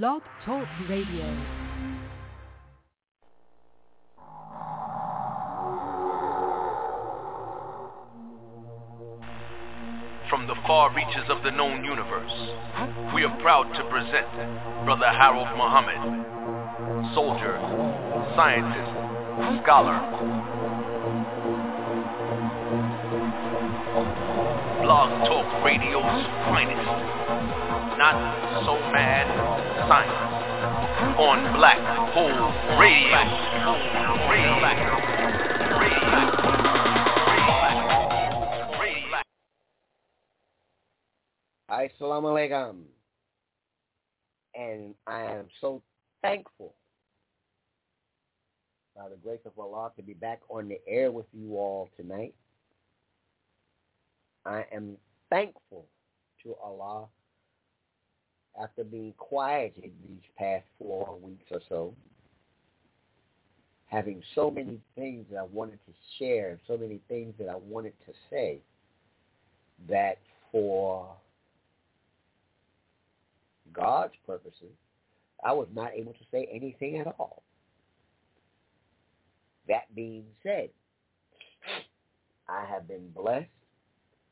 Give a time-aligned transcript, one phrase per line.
[0.00, 1.26] Blog Talk Radio.
[10.30, 12.32] From the far reaches of the known universe,
[13.14, 14.32] we are proud to present
[14.86, 17.58] Brother Harold Muhammad, soldier,
[18.34, 20.00] scientist, scholar,
[24.82, 27.51] Blog Talk Radio's finest,
[28.02, 28.18] not
[28.66, 29.30] so mad
[29.86, 31.78] science on Black
[32.10, 33.14] Hole Radio.
[41.70, 42.82] Assalamu alaikum.
[44.56, 45.80] And I am so
[46.22, 46.74] thankful
[48.96, 52.34] by the grace of Allah to be back on the air with you all tonight.
[54.44, 54.96] I am
[55.30, 55.86] thankful
[56.42, 57.06] to Allah
[58.60, 61.94] after being quieted these past four weeks or so,
[63.86, 67.94] having so many things that I wanted to share, so many things that I wanted
[68.06, 68.58] to say,
[69.88, 70.18] that
[70.50, 71.08] for
[73.72, 74.72] God's purposes,
[75.44, 77.42] I was not able to say anything at all.
[79.68, 80.70] That being said,
[82.48, 83.46] I have been blessed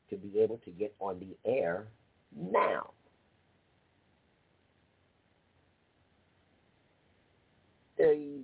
[0.09, 1.87] to be able to get on the air
[2.35, 2.91] now.
[8.01, 8.41] The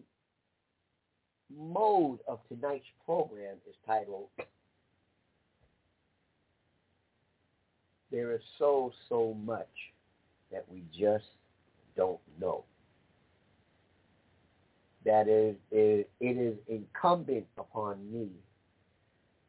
[1.50, 4.28] mode of tonight's program is titled
[8.12, 9.66] There is so, so much
[10.52, 11.26] that we just
[11.96, 12.66] don't know.
[15.06, 18.30] That is, it is incumbent upon me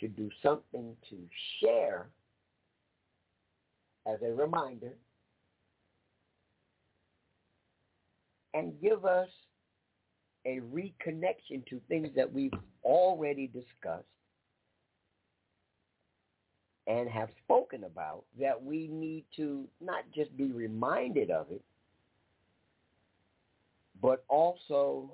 [0.00, 1.16] to do something to
[1.60, 2.06] share
[4.06, 4.94] as a reminder
[8.54, 9.28] and give us
[10.44, 12.52] a reconnection to things that we've
[12.84, 14.04] already discussed
[16.86, 21.62] and have spoken about that we need to not just be reminded of it,
[24.00, 25.10] but also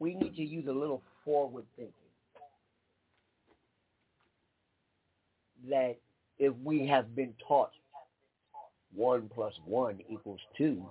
[0.00, 1.92] we need to use a little forward thinking.
[5.68, 5.96] That
[6.38, 7.70] if we have been taught
[8.94, 10.84] one plus one equals two,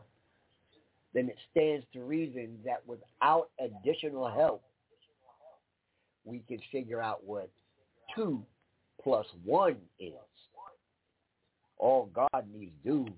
[1.15, 4.61] then it stands to reason that without additional help,
[6.25, 7.49] we can figure out what
[8.13, 8.43] two
[9.01, 10.11] plus one is.
[11.77, 13.13] All God needs to do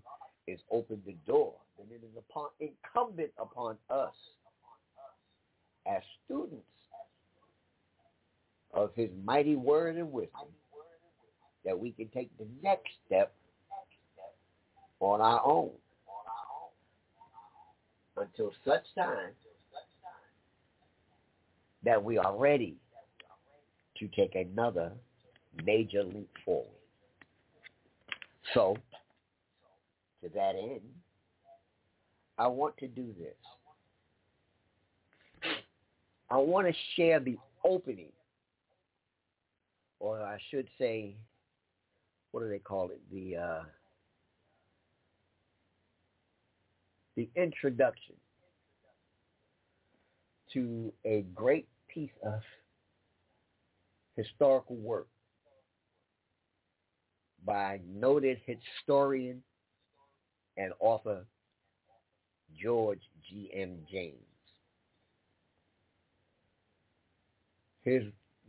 [0.46, 1.54] is open the door.
[1.80, 4.14] And it is upon, incumbent upon us
[5.88, 6.66] as students
[8.74, 10.48] of his mighty word and wisdom
[11.66, 13.34] that we can take the next step
[15.00, 15.72] on our own
[18.18, 19.32] until such time
[21.84, 22.76] that we are ready
[23.98, 24.92] to take another
[25.64, 26.68] major leap forward.
[28.54, 28.78] So,
[30.22, 30.82] to that end,
[32.38, 33.36] I want to do this.
[36.30, 38.12] I want to share the opening,
[40.00, 41.16] or I should say,
[42.32, 43.00] what do they call it?
[43.12, 43.64] The uh,
[47.18, 48.16] the introduction
[50.54, 52.40] to a great piece of
[54.16, 55.08] historical work
[57.44, 59.42] by noted historian
[60.58, 61.26] and author
[62.62, 63.50] George G.
[63.54, 63.80] M.
[63.92, 64.14] James.
[67.84, 68.04] His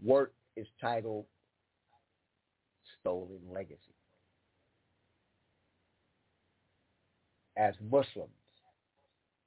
[0.04, 1.24] work is titled
[3.00, 3.78] Stolen Legacy.
[7.56, 8.30] As Muslims,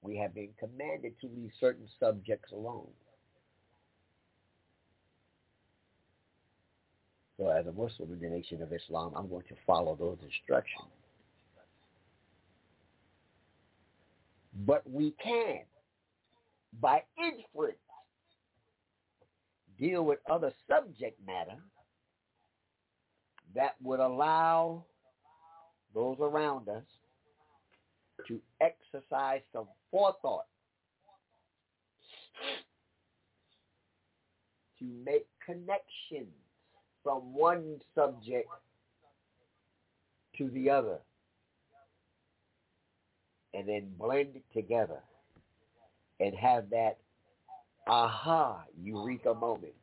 [0.01, 2.87] we have been commanded to leave certain subjects alone.
[7.37, 10.89] So as a Muslim in the Nation of Islam, I'm going to follow those instructions.
[14.65, 15.61] But we can,
[16.79, 17.77] by inference,
[19.79, 21.57] deal with other subject matter
[23.55, 24.85] that would allow
[25.93, 26.83] those around us
[28.27, 30.45] to exercise some forethought
[34.79, 36.33] to make connections
[37.03, 38.49] from one subject
[40.37, 40.97] to the other
[43.53, 44.99] and then blend it together
[46.19, 46.97] and have that
[47.87, 49.73] aha eureka moment.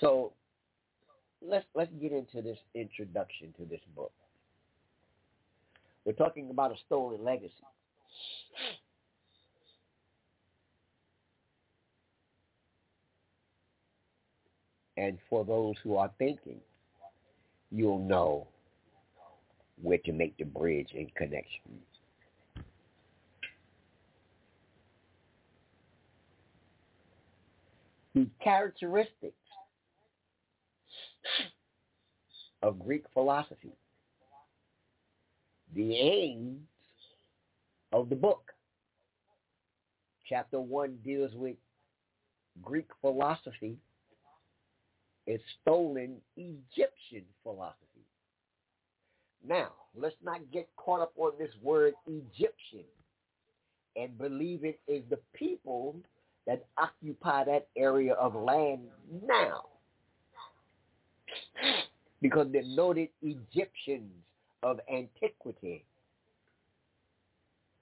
[0.00, 0.32] So
[1.42, 4.12] let's let's get into this introduction to this book.
[6.08, 7.52] We're talking about a stolen legacy.
[14.96, 16.60] And for those who are thinking,
[17.70, 18.48] you'll know
[19.82, 21.78] where to make the bridge and connection.
[28.14, 29.34] The characteristics
[32.62, 33.74] of Greek philosophy,
[35.74, 36.60] the aims
[37.92, 38.52] of the book.
[40.28, 41.56] Chapter 1 deals with
[42.62, 43.76] Greek philosophy
[45.26, 47.84] is stolen Egyptian philosophy.
[49.46, 52.84] Now, let's not get caught up on this word Egyptian
[53.96, 55.96] and believe it is the people
[56.46, 58.80] that occupy that area of land
[59.26, 59.64] now.
[62.20, 64.10] Because they're noted Egyptians
[64.62, 65.84] of antiquity,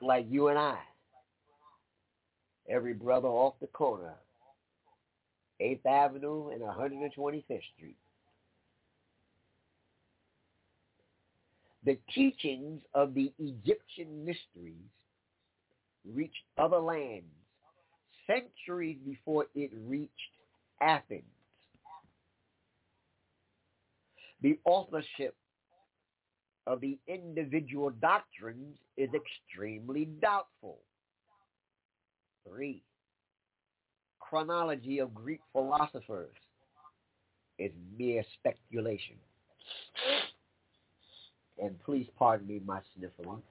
[0.01, 0.79] like you and I.
[2.69, 4.15] Every brother off the corner,
[5.61, 7.45] 8th Avenue and 125th
[7.77, 7.97] Street.
[11.85, 14.91] The teachings of the Egyptian mysteries
[16.05, 17.27] reached other lands
[18.27, 20.11] centuries before it reached
[20.81, 21.23] Athens.
[24.43, 25.35] The authorship
[26.67, 30.79] of the individual doctrines is extremely doubtful.
[32.49, 32.83] Three,
[34.21, 36.35] chronology of Greek philosophers
[37.59, 39.17] is mere speculation
[41.59, 43.43] and please pardon me my sniffling.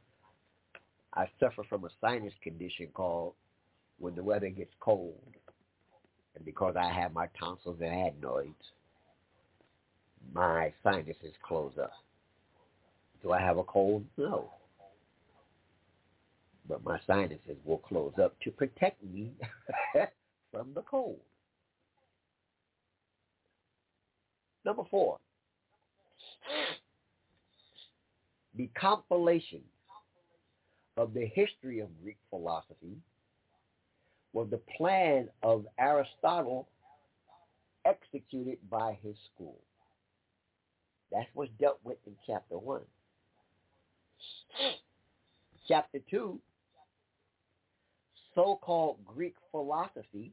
[1.14, 3.34] I suffer from a sinus condition called
[4.00, 5.22] when the weather gets cold,
[6.36, 8.54] and because I have my tonsils and adenoids,
[10.34, 11.94] my sinuses close up.
[13.26, 14.06] Do I have a cold?
[14.18, 14.52] No.
[16.70, 19.32] But my sinuses will close up to protect me
[20.52, 21.20] from the cold.
[24.64, 25.18] Number four,
[28.56, 29.62] the compilation
[30.96, 32.96] of the history of Greek philosophy
[34.34, 36.68] was the plan of Aristotle
[37.86, 39.58] executed by his school.
[41.12, 42.82] That's what's dealt with in chapter 1.
[45.68, 46.40] Chapter 2,
[48.36, 50.32] so-called Greek philosophy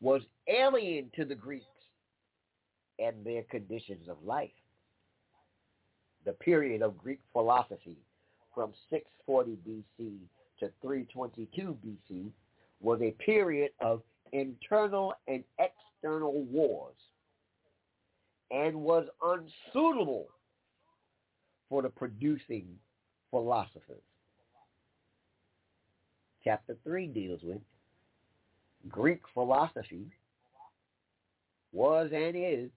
[0.00, 1.66] was alien to the Greeks
[2.98, 4.50] and their conditions of life.
[6.24, 7.96] The period of Greek philosophy
[8.54, 10.18] from 640 BC
[10.60, 12.30] to 322 BC
[12.80, 14.02] was a period of
[14.32, 16.96] internal and external wars
[18.50, 20.26] and was unsuitable
[21.68, 22.66] for the producing
[23.30, 24.02] philosophers.
[26.44, 27.60] Chapter 3 deals with
[28.88, 30.06] Greek philosophy
[31.72, 32.70] was and is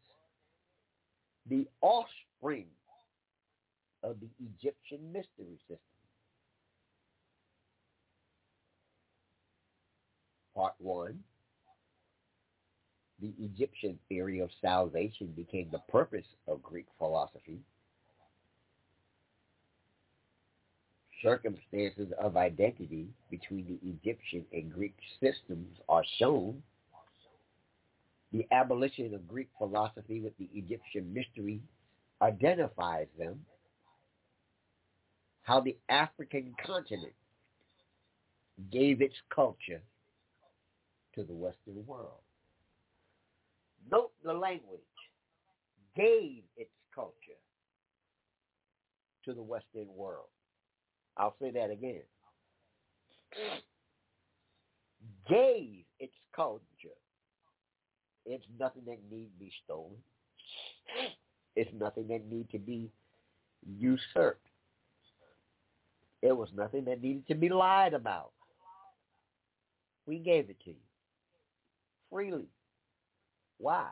[1.49, 2.65] the offspring
[4.03, 5.77] of the Egyptian mystery system.
[10.55, 11.19] Part one,
[13.21, 17.59] the Egyptian theory of salvation became the purpose of Greek philosophy.
[21.23, 26.61] Circumstances of identity between the Egyptian and Greek systems are shown.
[28.31, 31.61] The abolition of Greek philosophy with the Egyptian mystery
[32.21, 33.45] identifies them
[35.43, 37.13] how the African continent
[38.71, 39.81] gave its culture
[41.15, 42.21] to the Western world.
[43.91, 44.79] Note the language.
[45.95, 47.15] Gave its culture
[49.25, 50.29] to the Western world.
[51.17, 52.01] I'll say that again.
[55.29, 56.61] Gave its culture.
[58.25, 59.97] It's nothing that need be stolen.
[61.55, 62.89] It's nothing that need to be
[63.79, 64.47] usurped.
[66.21, 68.31] It was nothing that needed to be lied about.
[70.05, 70.75] We gave it to you
[72.11, 72.47] freely.
[73.57, 73.87] Why?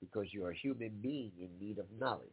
[0.00, 2.28] Because you're a human being in need of knowledge.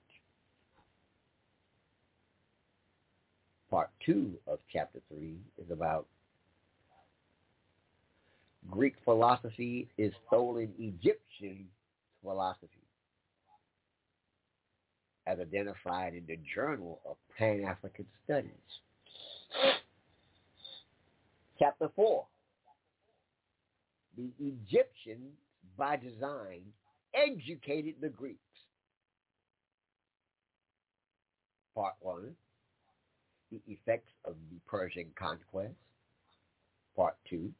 [3.69, 6.07] Part two of chapter three is about
[8.69, 11.65] Greek philosophy is stolen Egyptian
[12.23, 12.85] philosophy
[15.27, 18.51] as identified in the Journal of Pan-African Studies.
[21.57, 22.25] Chapter 4.
[24.17, 25.33] The Egyptians,
[25.77, 26.61] by design,
[27.13, 28.39] educated the Greeks.
[31.73, 32.35] Part 1,
[33.51, 35.75] the effects of the Persian conquest.
[36.95, 37.51] Part 2,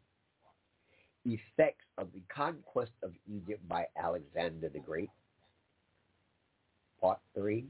[1.26, 5.10] effects of the conquest of Egypt by Alexander the Great.
[7.02, 7.66] Part 3,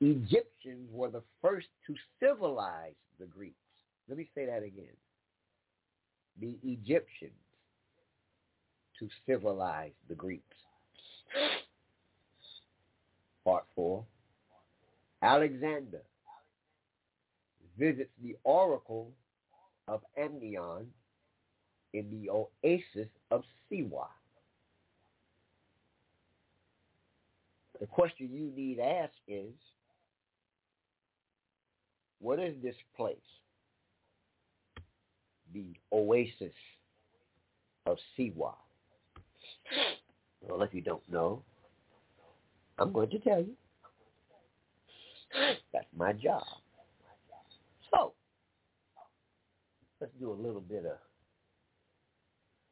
[0.00, 3.54] Egyptians were the first to civilize the Greeks.
[4.08, 4.96] Let me say that again.
[6.40, 7.32] The Egyptians
[8.98, 10.44] to civilize the Greeks.
[13.44, 14.04] Part 4,
[15.22, 16.02] Alexander
[17.78, 19.10] visits the oracle
[19.86, 20.86] of Amon
[21.94, 24.06] in the oasis of Siwa.
[27.80, 29.52] The question you need ask is,
[32.20, 33.16] what is this place?
[35.54, 36.52] The oasis
[37.86, 38.54] of Siwa.
[40.42, 41.42] Well, if you don't know,
[42.78, 43.54] I'm going to tell you.
[45.72, 46.42] That's my job.
[47.90, 48.12] So,
[50.00, 50.98] let's do a little bit of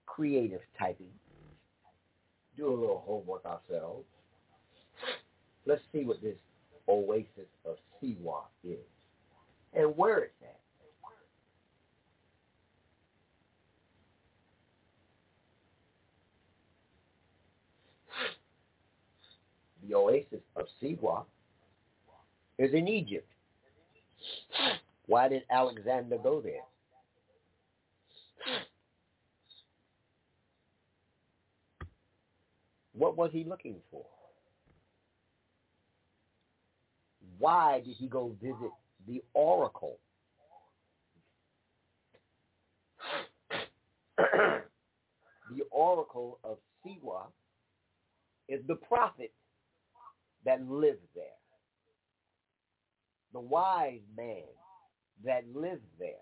[0.07, 1.13] creative typing.
[2.57, 4.07] Do a little homework ourselves.
[5.67, 6.37] Let's see what this
[6.89, 8.79] oasis of Siwa is
[9.75, 10.61] and where it's at.
[19.87, 21.25] The oasis of Siwa
[22.59, 23.29] is in Egypt.
[25.07, 26.65] Why did Alexander go there?
[32.93, 34.05] What was he looking for?
[37.39, 38.71] Why did he go visit
[39.07, 39.99] the oracle?
[44.19, 44.63] the
[45.71, 47.27] oracle of Siwa
[48.49, 49.33] is the prophet
[50.47, 51.25] that lived there.
[53.35, 54.45] The wise man
[55.25, 56.13] that lived there.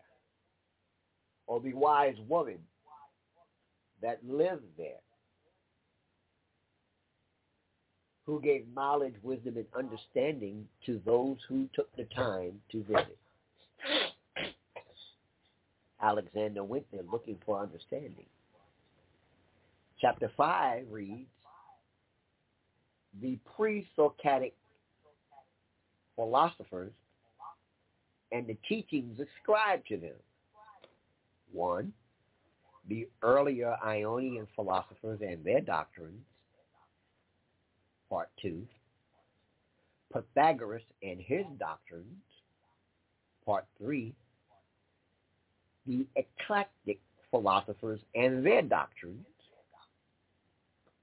[1.47, 2.59] Or the wise woman
[4.01, 5.01] that lived there.
[8.27, 13.19] Who gave knowledge, wisdom, and understanding to those who took the time to visit.
[16.01, 18.27] Alexander went there looking for understanding.
[20.01, 21.29] Chapter 5 reads,
[23.23, 24.55] the pre-Socratic
[26.17, 26.93] philosophers
[28.35, 30.17] and the teachings ascribed to them.
[31.53, 31.93] One,
[32.88, 36.21] the earlier Ionian philosophers and their doctrines.
[38.11, 38.67] Part two,
[40.12, 42.23] Pythagoras and his doctrines.
[43.47, 44.12] Part three,
[45.87, 46.99] the eclectic
[47.31, 49.26] philosophers and their doctrines.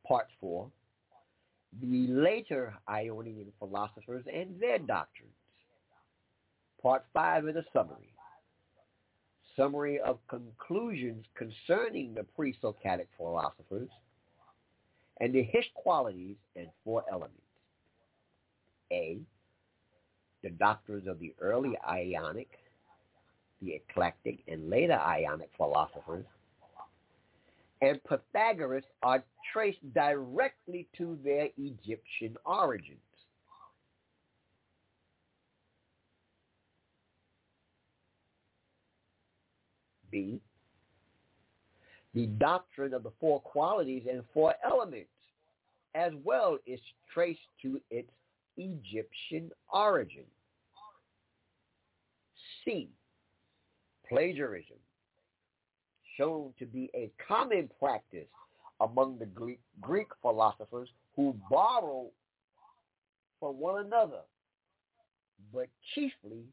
[0.05, 0.67] Part four,
[1.81, 5.31] the later Ionian philosophers and their doctrines.
[6.81, 8.13] Part 5 is a summary.
[9.55, 13.89] Summary of conclusions concerning the pre-Socratic philosophers
[15.19, 17.37] and the his qualities and four elements.
[18.91, 19.19] A,
[20.41, 22.49] the doctrines of the early Ionic,
[23.61, 26.25] the eclectic, and later Ionic philosophers
[27.81, 32.99] and Pythagoras are traced directly to their Egyptian origins.
[40.11, 40.39] B.
[42.13, 45.09] The doctrine of the four qualities and four elements
[45.95, 46.79] as well is
[47.13, 48.09] traced to its
[48.57, 50.25] Egyptian origin.
[52.63, 52.89] C.
[54.07, 54.77] Plagiarism
[56.17, 58.27] shown to be a common practice
[58.81, 62.07] among the Greek, Greek philosophers who borrow
[63.39, 64.21] from one another,
[65.53, 66.43] but chiefly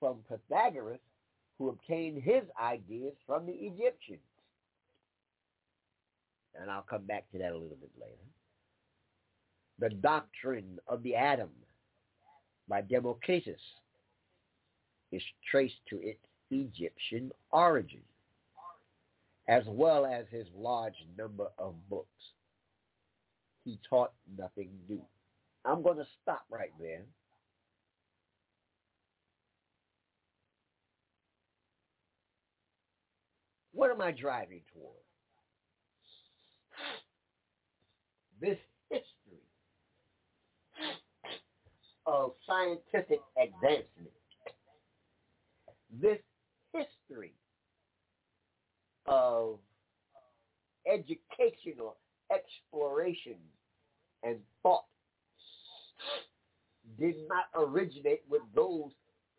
[0.00, 0.98] from Pythagoras,
[1.62, 4.18] who obtained his ideas from the Egyptians.
[6.60, 8.16] And I'll come back to that a little bit later.
[9.78, 11.50] The doctrine of the atom
[12.68, 13.60] by Democritus
[15.12, 16.18] is traced to its
[16.50, 18.02] Egyptian origin
[19.48, 22.08] as well as his large number of books.
[23.64, 25.02] He taught nothing new.
[25.64, 27.02] I'm going to stop right there.
[33.82, 34.94] What am I driving toward?
[38.40, 38.58] This
[38.88, 39.42] history
[42.06, 44.12] of scientific advancement,
[46.00, 46.20] this
[46.72, 47.34] history
[49.06, 49.58] of
[50.86, 51.96] educational
[52.30, 53.34] exploration
[54.22, 54.84] and thought
[57.00, 58.92] did not originate with those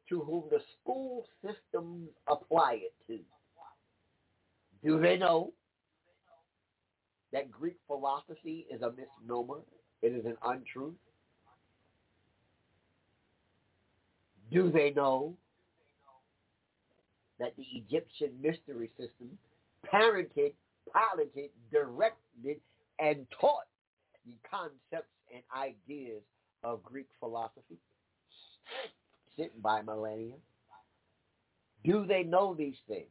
[0.10, 3.20] to whom the school systems apply it to.
[4.84, 5.54] Do they know
[7.32, 9.62] that Greek philosophy is a misnomer?
[10.02, 10.94] It is an untruth.
[14.52, 15.34] Do they know
[17.40, 19.38] that the Egyptian mystery system
[19.92, 20.54] parented,
[20.92, 22.60] piloted, directed,
[23.00, 23.66] and taught
[24.26, 26.22] the concepts and ideas
[26.64, 27.78] of Greek philosophy
[29.36, 30.36] Sitting by millennia?
[31.84, 33.08] Do they know these things?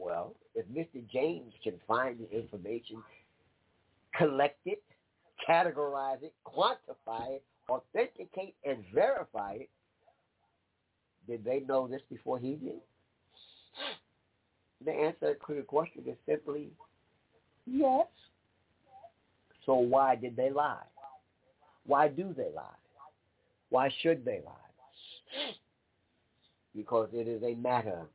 [0.00, 1.06] Well, if Mr.
[1.12, 3.02] James can find the information,
[4.16, 4.82] collect it,
[5.46, 9.68] categorize it, quantify it, authenticate and verify it,
[11.28, 12.80] did they know this before he did?
[14.84, 16.70] The answer to the question is simply
[17.66, 18.06] yes.
[19.66, 20.82] So why did they lie?
[21.86, 22.80] Why do they lie?
[23.68, 25.52] Why should they lie?
[26.74, 28.06] Because it is a matter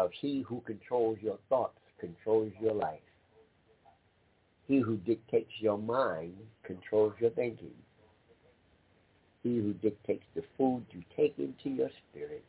[0.00, 3.00] of he who controls your thoughts controls your life.
[4.66, 7.74] He who dictates your mind controls your thinking.
[9.42, 12.44] He who dictates the food you take into your spirit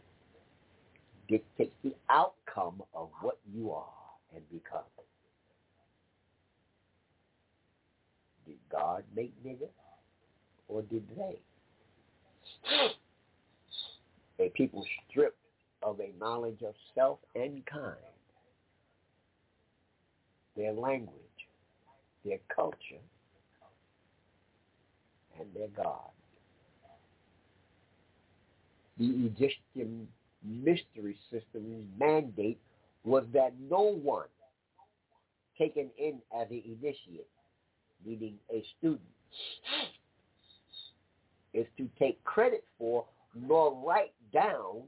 [1.27, 3.86] dictates the outcome of what you are
[4.34, 4.81] and become.
[8.46, 9.70] Did God make niggas
[10.67, 11.39] or did they?
[14.39, 15.40] A people stripped
[15.83, 17.95] of a knowledge of self and kind,
[20.55, 21.15] their language,
[22.25, 23.01] their culture,
[25.39, 26.09] and their God.
[28.97, 30.07] The Egyptian
[30.43, 32.59] mystery system's mandate
[33.03, 34.27] was that no one
[35.57, 37.27] taken in as an initiate,
[38.05, 39.01] meaning a student,
[41.53, 44.83] is to take credit for nor write down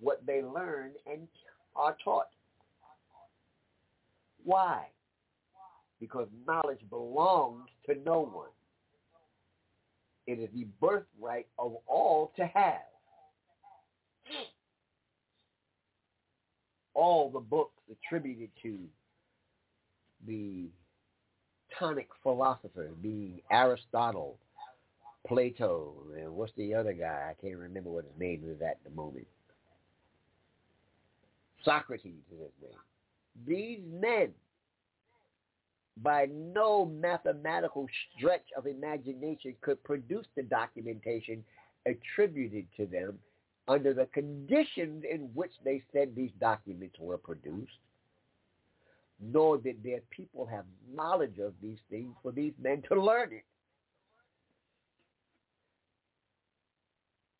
[0.00, 1.28] what they learn and
[1.74, 2.28] are taught.
[4.44, 4.86] Why?
[6.00, 8.48] Because knowledge belongs to no one.
[10.26, 12.82] It is the birthright of all to have.
[16.94, 18.78] All the books attributed to
[20.26, 20.68] the
[21.78, 24.36] tonic philosophers, being Aristotle,
[25.26, 27.30] Plato, and what's the other guy?
[27.30, 29.26] I can't remember what his name is at the moment.
[31.64, 33.46] Socrates is his name.
[33.46, 34.30] These men,
[36.02, 41.44] by no mathematical stretch of imagination, could produce the documentation
[41.86, 43.18] attributed to them
[43.66, 47.78] under the conditions in which they said these documents were produced,
[49.20, 53.44] nor did their people have knowledge of these things for these men to learn it.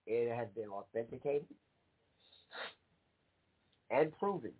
[0.06, 1.46] It has been authenticated
[3.90, 4.52] and proven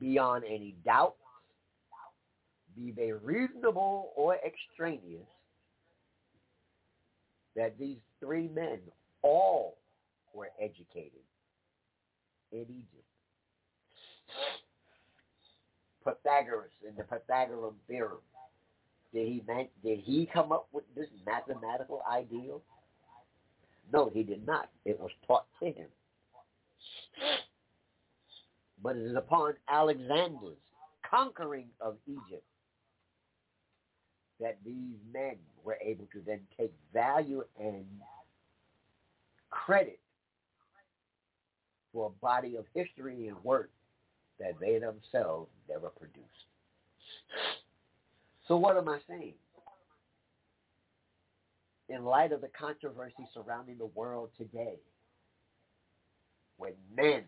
[0.00, 1.14] beyond any doubt,
[2.76, 5.26] be they reasonable or extraneous,
[7.54, 8.78] that these three men
[9.22, 9.76] all
[10.34, 11.20] were educated
[12.52, 13.02] in Egypt.
[16.04, 18.18] Pythagoras in the Pythagorean theorem.
[19.12, 19.42] Did he
[19.84, 22.62] did he come up with this mathematical ideal?
[23.92, 24.70] No, he did not.
[24.84, 25.88] It was taught to him.
[28.82, 30.58] But it is upon Alexander's
[31.08, 32.44] conquering of Egypt
[34.40, 37.84] that these men were able to then take value and
[39.50, 40.00] credit
[41.92, 43.70] for a body of history and work
[44.40, 46.26] that they themselves never produced.
[48.48, 49.34] So what am I saying?
[51.88, 54.76] In light of the controversy surrounding the world today,
[56.56, 57.22] when men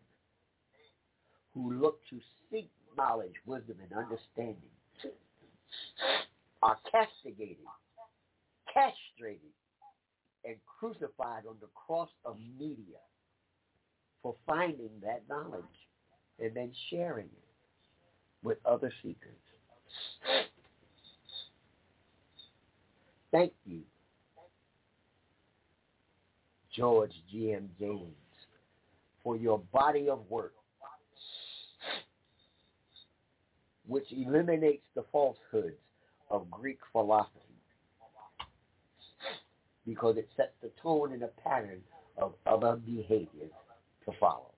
[1.54, 2.18] who look to
[2.50, 4.70] seek knowledge, wisdom, and understanding
[6.62, 7.58] are castigated,
[8.72, 9.40] castrated,
[10.44, 12.98] and crucified on the cross of media
[14.22, 15.62] for finding that knowledge
[16.42, 17.44] and then sharing it
[18.42, 19.30] with other seekers.
[23.30, 23.80] Thank you,
[26.74, 27.68] George G.M.
[27.78, 28.14] James,
[29.22, 30.54] for your body of work
[33.86, 35.76] which eliminates the falsehoods
[36.30, 37.40] of Greek philosophy
[39.86, 41.80] because it sets the tone and a pattern
[42.16, 43.50] of other behaviors
[44.04, 44.50] to follow.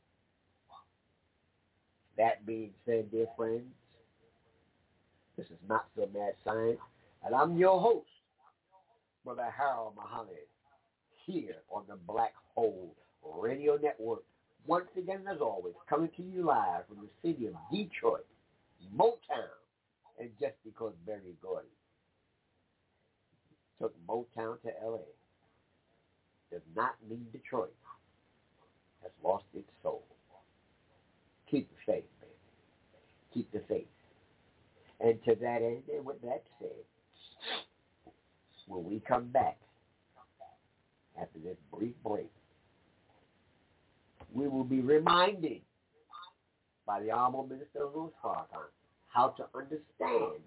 [2.17, 3.65] That being said, dear friends,
[5.37, 6.79] this is Not So Mad Science,
[7.25, 8.07] and I'm your host,
[9.25, 10.47] Brother Harold Muhammad
[11.27, 12.95] here on the Black Hole
[13.39, 14.23] Radio Network.
[14.67, 18.27] Once again, as always, coming to you live from the city of Detroit,
[18.97, 19.49] Motown,
[20.19, 21.69] and just because Berry Gordy
[23.81, 26.55] took Motown to L.A.
[26.55, 27.75] does not mean Detroit
[29.03, 30.05] has lost its soul.
[31.51, 32.33] Keep the faith, baby.
[33.35, 33.87] Keep the faith.
[35.01, 36.71] And to that end, and with that said,
[38.67, 39.59] when we come back
[41.21, 42.31] after this brief break,
[44.33, 45.61] we will be reminded
[46.87, 48.71] by the Honorable Minister Louis Farrakhan
[49.09, 50.45] how to understand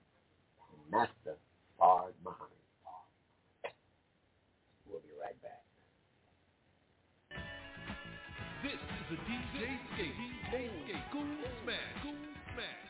[0.91, 1.35] Master
[1.79, 2.53] Fard Muhammad.
[4.87, 5.65] We'll be right back.
[8.63, 10.13] This is a DJ Skate.
[10.53, 11.01] DJ.
[11.11, 11.25] Cool
[11.63, 11.77] Smash.
[12.03, 12.13] Cool
[12.53, 12.88] Smash.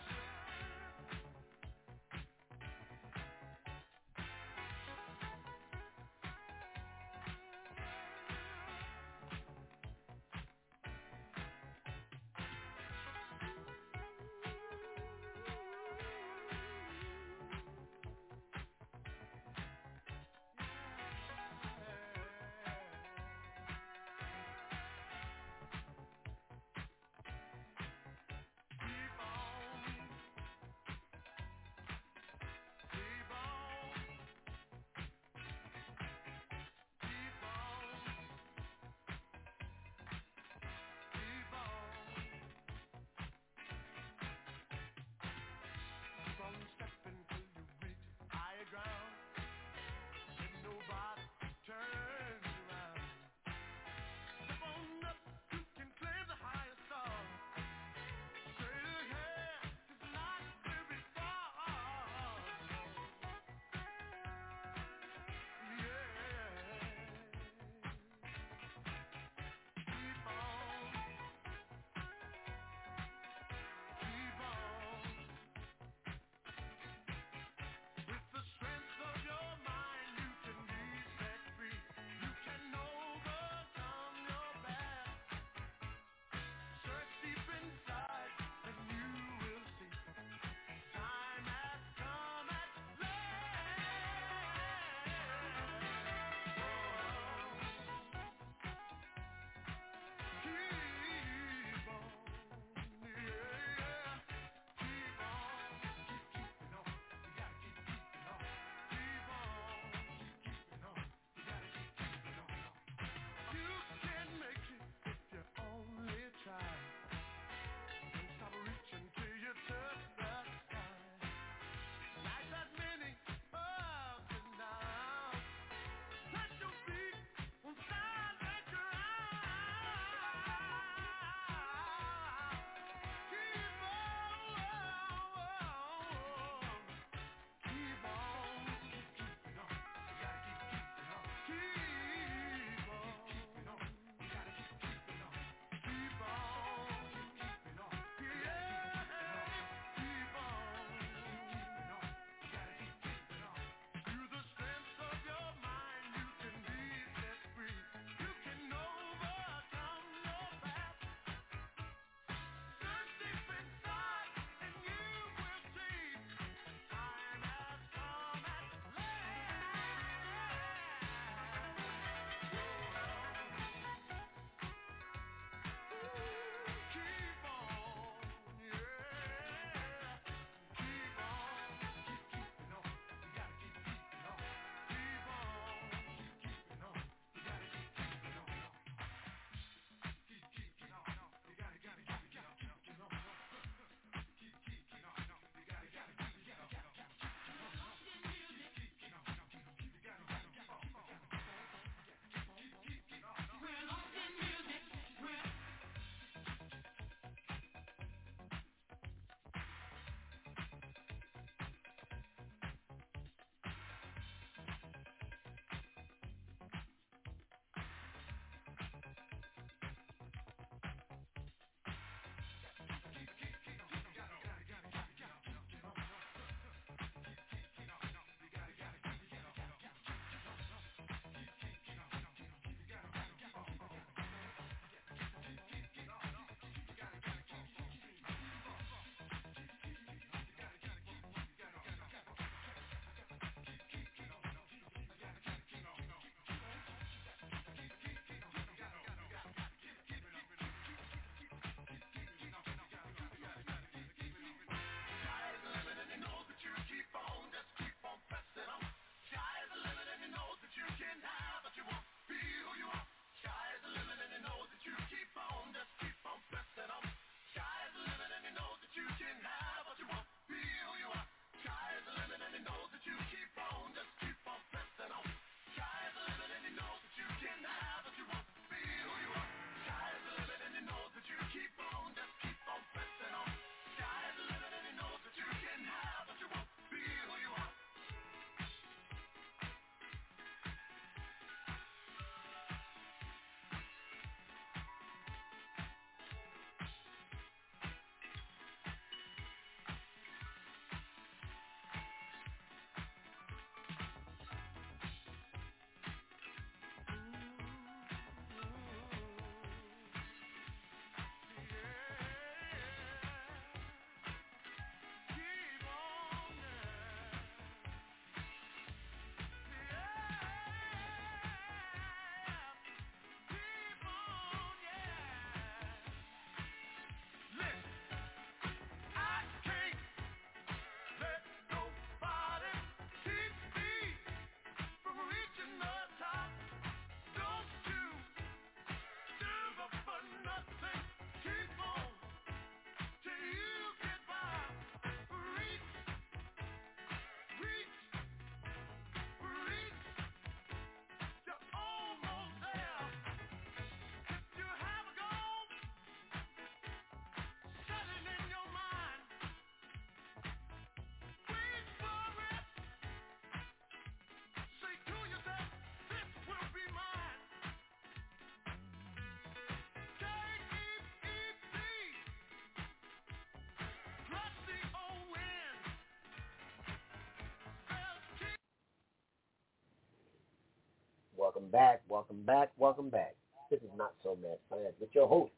[381.59, 383.35] Welcome back, welcome back, welcome back.
[383.69, 385.51] This is Not So Mad Science with your host,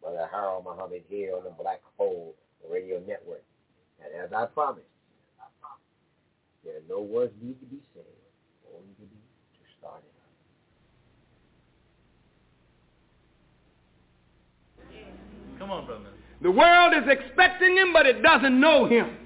[0.00, 2.36] Brother Harold Muhammad here on the Black Hole
[2.70, 3.42] Radio Network.
[4.04, 4.86] And as I promised,
[6.64, 8.04] there are no words need to be said,
[8.72, 9.16] only to be
[9.58, 10.04] to start
[14.86, 14.96] it.
[15.58, 16.10] Come on, brother.
[16.40, 19.16] The world is expecting him, but it doesn't know him.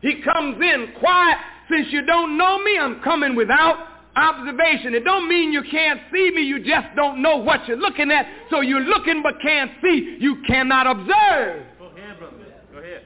[0.00, 1.36] He comes in quiet.
[1.70, 4.94] Since you don't know me, I'm coming without observation.
[4.94, 6.42] It don't mean you can't see me.
[6.42, 8.26] You just don't know what you're looking at.
[8.50, 10.16] So you're looking but can't see.
[10.20, 11.66] You cannot observe.
[11.78, 12.36] Go ahead, brother.
[12.72, 13.02] Go ahead.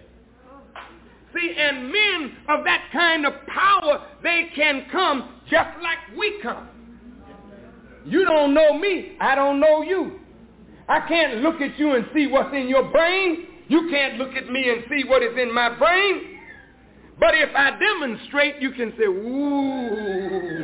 [1.35, 6.69] See, and men of that kind of power, they can come just like we come.
[8.05, 9.17] You don't know me.
[9.21, 10.21] I don't know you.
[10.89, 13.47] I can't look at you and see what's in your brain.
[13.69, 16.39] You can't look at me and see what is in my brain.
[17.21, 20.58] But if I demonstrate, you can say, ooh.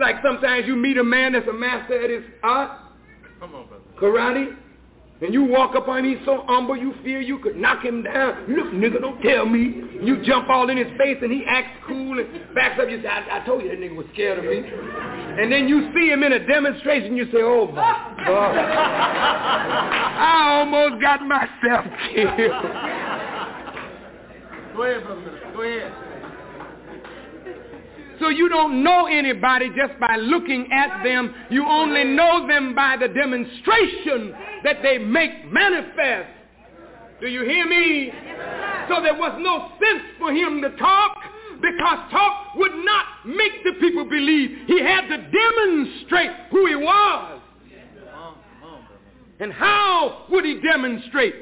[0.00, 2.70] Like sometimes you meet a man that's a master at his art,
[3.40, 3.82] Come on, brother.
[4.00, 4.56] karate,
[5.20, 8.02] and you walk up on him, he's so humble, you fear you could knock him
[8.02, 8.46] down.
[8.48, 9.84] Look, nigga, don't tell me.
[10.02, 12.90] You jump all in his face, and he acts cool and backs up.
[12.90, 14.58] You say, I, I told you that nigga was scared of me.
[15.40, 18.56] And then you see him in a demonstration, you say, oh, my God.
[20.18, 22.36] I almost got myself killed.
[24.74, 25.40] Go ahead, brother.
[25.54, 25.92] Go ahead.
[28.22, 31.34] So you don't know anybody just by looking at them.
[31.50, 34.32] You only know them by the demonstration
[34.62, 36.30] that they make manifest.
[37.20, 38.12] Do you hear me?
[38.88, 41.16] So there was no sense for him to talk
[41.60, 44.50] because talk would not make the people believe.
[44.68, 47.40] He had to demonstrate who he was.
[49.40, 51.34] And how would he demonstrate?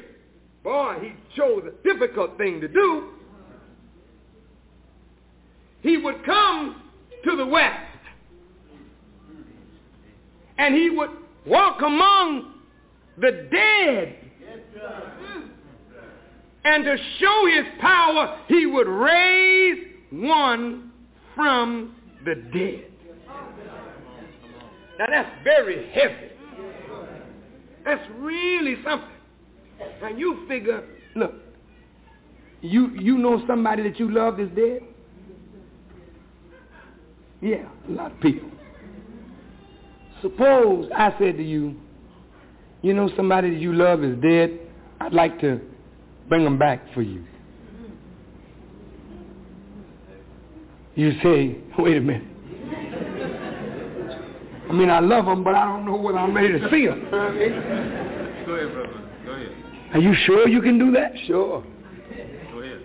[0.65, 3.20] Boy, he chose a difficult thing to do.
[5.83, 6.83] He would come
[7.25, 7.87] to the west
[10.59, 11.11] and he would
[11.47, 12.53] walk among
[13.19, 14.17] the dead.
[16.63, 19.79] And to show his power, he would raise
[20.11, 20.93] one
[21.35, 22.85] from the dead.
[24.99, 26.31] Now that's very heavy.
[27.87, 29.09] That's really something.
[30.03, 30.85] Now you figure,
[31.17, 31.33] look,
[32.61, 34.83] you you know somebody that you love is dead?
[37.41, 38.51] Yeah, a lot of people.
[40.23, 41.75] Suppose I said to you,
[42.83, 44.59] you know somebody that you love is dead,
[45.01, 45.61] I'd like to
[46.29, 47.25] bring them back for you.
[50.95, 52.27] You say, wait a minute.
[54.69, 57.09] I mean, I love them, but I don't know whether I'm ready to see them.
[57.11, 59.11] Go ahead, brother.
[59.27, 59.53] Go ahead.
[59.95, 61.13] Are you sure you can do that?
[61.27, 61.65] Sure.
[62.53, 62.83] Go ahead.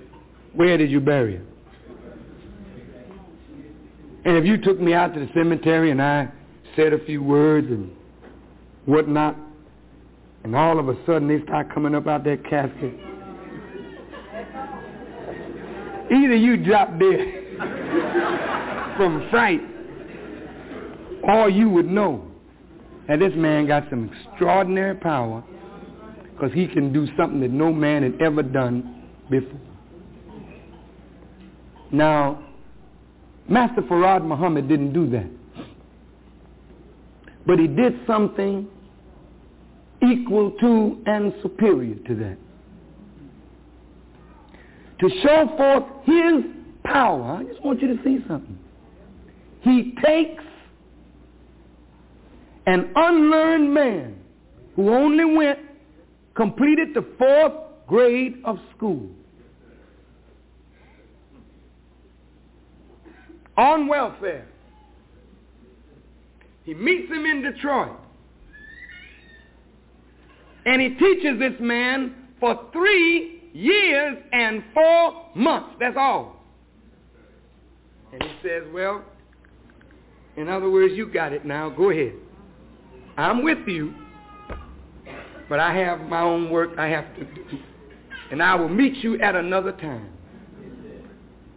[0.53, 1.47] Where did you bury him?
[4.25, 6.27] And if you took me out to the cemetery and I
[6.75, 7.91] said a few words and
[8.85, 9.35] whatnot,
[10.43, 12.93] and all of a sudden they start coming up out that casket,
[16.11, 17.43] either you drop dead
[18.97, 19.61] from fright
[21.23, 22.25] or you would know
[23.07, 25.43] that this man got some extraordinary power
[26.33, 29.59] because he can do something that no man had ever done before.
[31.91, 32.43] Now,
[33.47, 35.29] Master Farad Muhammad didn't do that.
[37.45, 38.67] But he did something
[40.03, 42.37] equal to and superior to that.
[44.99, 46.43] To show forth his
[46.83, 48.57] power, I just want you to see something.
[49.61, 50.43] He takes
[52.65, 54.15] an unlearned man
[54.75, 55.59] who only went,
[56.33, 57.53] completed the fourth
[57.87, 59.07] grade of school,
[63.57, 64.47] on welfare.
[66.63, 67.91] He meets him in Detroit.
[70.65, 75.75] And he teaches this man for three years and four months.
[75.79, 76.37] That's all.
[78.11, 79.03] And he says, well,
[80.37, 81.69] in other words, you got it now.
[81.69, 82.13] Go ahead.
[83.17, 83.93] I'm with you,
[85.47, 87.59] but I have my own work I have to do.
[88.31, 90.09] And I will meet you at another time.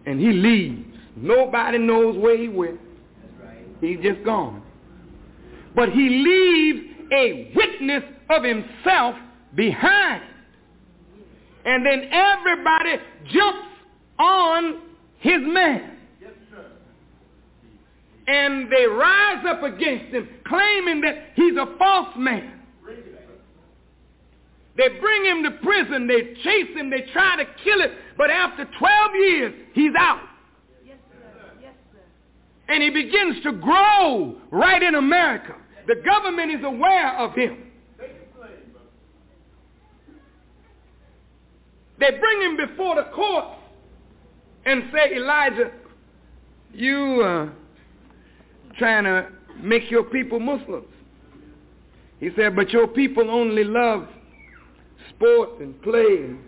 [0.07, 0.88] And he leaves.
[1.23, 2.81] Nobody knows where he went.
[3.81, 4.63] He's just gone.
[5.75, 9.15] But he leaves a witness of himself
[9.55, 10.23] behind.
[11.65, 12.97] And then everybody
[13.33, 13.69] jumps
[14.19, 14.81] on
[15.19, 15.97] his man.
[18.27, 22.61] And they rise up against him, claiming that he's a false man.
[24.77, 26.07] They bring him to prison.
[26.07, 26.89] They chase him.
[26.91, 27.91] They try to kill him.
[28.17, 30.28] But after 12 years, he's out.
[32.69, 35.55] And he begins to grow right in America.
[35.87, 37.65] The government is aware of him.
[41.99, 43.47] They bring him before the court
[44.65, 45.73] and say, Elijah,
[46.73, 47.49] you uh,
[48.79, 49.29] trying to
[49.61, 50.87] make your people Muslims.
[52.21, 54.09] He said, but your people only love
[55.11, 56.39] sport and play and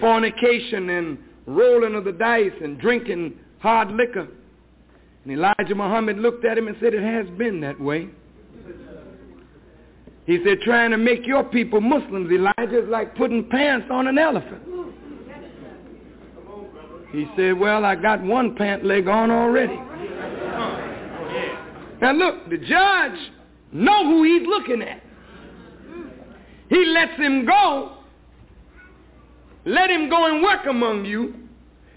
[0.00, 4.28] fornication and rolling of the dice and drinking hard liquor.
[5.24, 8.08] And Elijah Muhammad looked at him and said, it has been that way.
[10.26, 14.18] He said, trying to make your people Muslims, Elijah, is like putting pants on an
[14.18, 14.62] elephant.
[17.12, 19.76] He said, well, I got one pant leg on already.
[22.00, 23.18] Now look, the judge
[23.72, 25.02] know who he's looking at.
[26.68, 27.96] He lets him go.
[29.64, 31.34] Let him go and work among you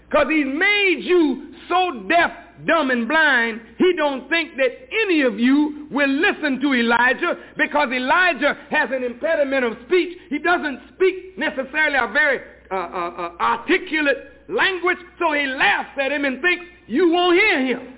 [0.08, 2.32] because he's made you so deaf,
[2.66, 4.70] dumb, and blind, he don't think that
[5.04, 10.18] any of you will listen to Elijah because Elijah has an impediment of speech.
[10.30, 16.12] He doesn't speak necessarily a very uh, uh, uh, articulate language, so he laughs at
[16.12, 17.94] him and thinks you won't hear him.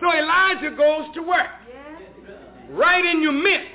[0.00, 1.46] So Elijah goes to work
[2.70, 3.68] right in your midst,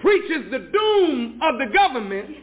[0.00, 2.36] preaches the doom of the government,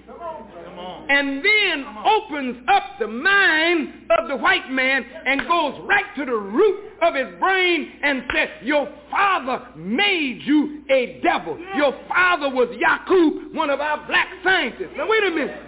[1.09, 6.31] and then opens up the mind of the white man and goes right to the
[6.31, 11.57] root of his brain and says, your father made you a devil.
[11.75, 14.91] Your father was Yakub, one of our black scientists.
[14.95, 15.61] Now wait a minute.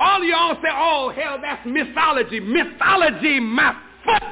[0.00, 2.40] All y'all say, oh, hell, that's mythology.
[2.40, 4.22] Mythology, my foot.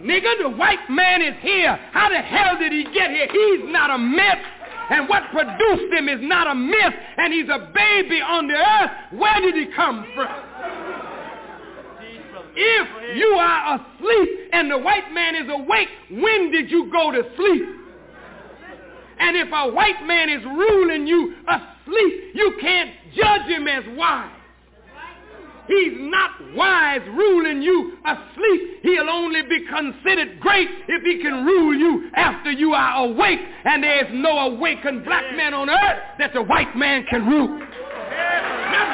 [0.00, 1.78] Nigga, the white man is here.
[1.92, 3.28] How the hell did he get here?
[3.30, 4.44] He's not a myth.
[4.90, 6.94] And what produced him is not a myth.
[7.16, 8.90] And he's a baby on the earth.
[9.18, 10.28] Where did he come from?
[12.54, 17.22] If you are asleep and the white man is awake, when did you go to
[17.36, 17.62] sleep?
[19.18, 24.41] And if a white man is ruling you asleep, you can't judge him as wise.
[25.68, 28.82] He's not wise ruling you asleep.
[28.82, 33.38] He'll only be considered great if he can rule you after you are awake.
[33.64, 37.58] And there is no awakened black man on earth that the white man can rule.
[37.58, 38.92] Not.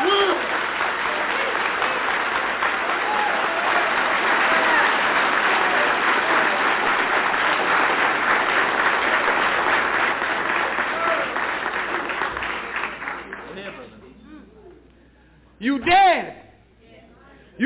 [15.61, 16.37] You dead.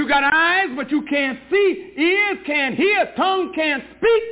[0.02, 1.92] You got eyes, but you can't see.
[1.96, 3.12] Ears can't hear.
[3.16, 4.22] Tongue can't speak.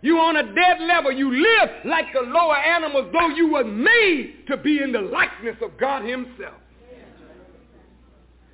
[0.00, 1.12] You on a dead level.
[1.12, 5.56] You live like the lower animals, though you were made to be in the likeness
[5.60, 6.54] of God himself.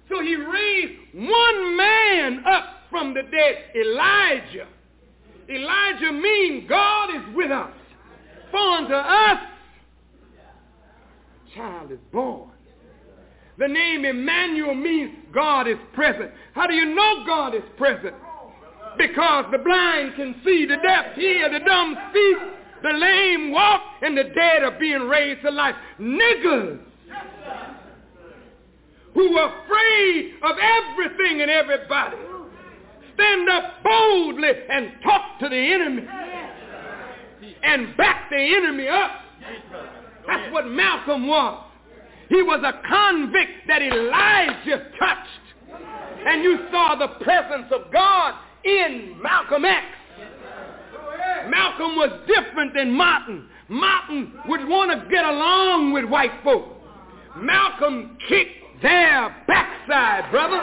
[0.09, 4.67] So he raised one man up from the dead, Elijah.
[5.49, 7.71] Elijah means God is with us.
[8.51, 9.39] For unto us,
[11.55, 12.48] child is born.
[13.59, 16.31] The name Emmanuel means God is present.
[16.55, 18.15] How do you know God is present?
[18.97, 22.37] Because the blind can see, the deaf hear, the dumb speak,
[22.83, 25.75] the lame walk, and the dead are being raised to life.
[26.01, 26.79] Niggers
[29.15, 32.17] who are afraid of everything and everybody
[33.15, 36.07] stand up boldly and talk to the enemy
[37.65, 39.11] and back the enemy up.
[40.27, 41.68] That's what Malcolm was.
[42.29, 45.81] He was a convict that Elijah touched.
[46.27, 49.87] And you saw the presence of God in Malcolm X.
[51.49, 53.49] Malcolm was different than Martin.
[53.69, 56.67] Martin would want to get along with white folk.
[57.37, 60.59] Malcolm kicked their backside, brother.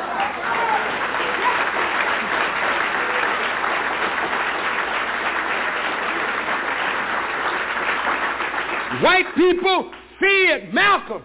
[9.01, 11.23] White people feared Malcolm.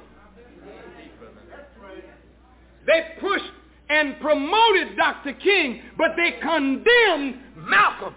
[2.87, 3.53] They pushed
[3.89, 5.33] and promoted Dr.
[5.35, 8.15] King, but they condemned Malcolm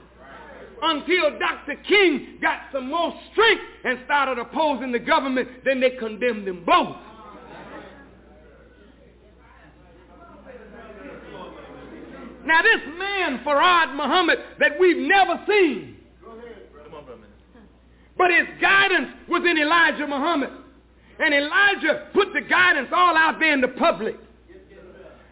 [0.82, 1.76] until Dr.
[1.88, 5.47] King got some more strength and started opposing the government.
[5.66, 6.95] Then they condemned them both.
[12.45, 15.95] Now this man, Farad Muhammad, that we've never seen,
[18.18, 20.51] but his guidance was in Elijah Muhammad.
[21.20, 24.18] And Elijah put the guidance all out there in the public.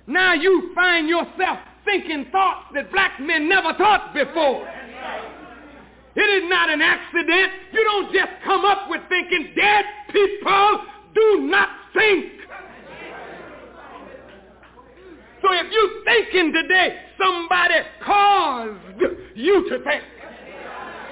[0.07, 4.67] Now you find yourself thinking thoughts that black men never thought before.
[6.13, 7.51] It is not an accident.
[7.71, 10.81] You don't just come up with thinking dead people
[11.15, 12.33] do not think.
[15.41, 16.97] So if you think thinking today.
[17.17, 19.01] Somebody caused
[19.35, 20.03] you to think.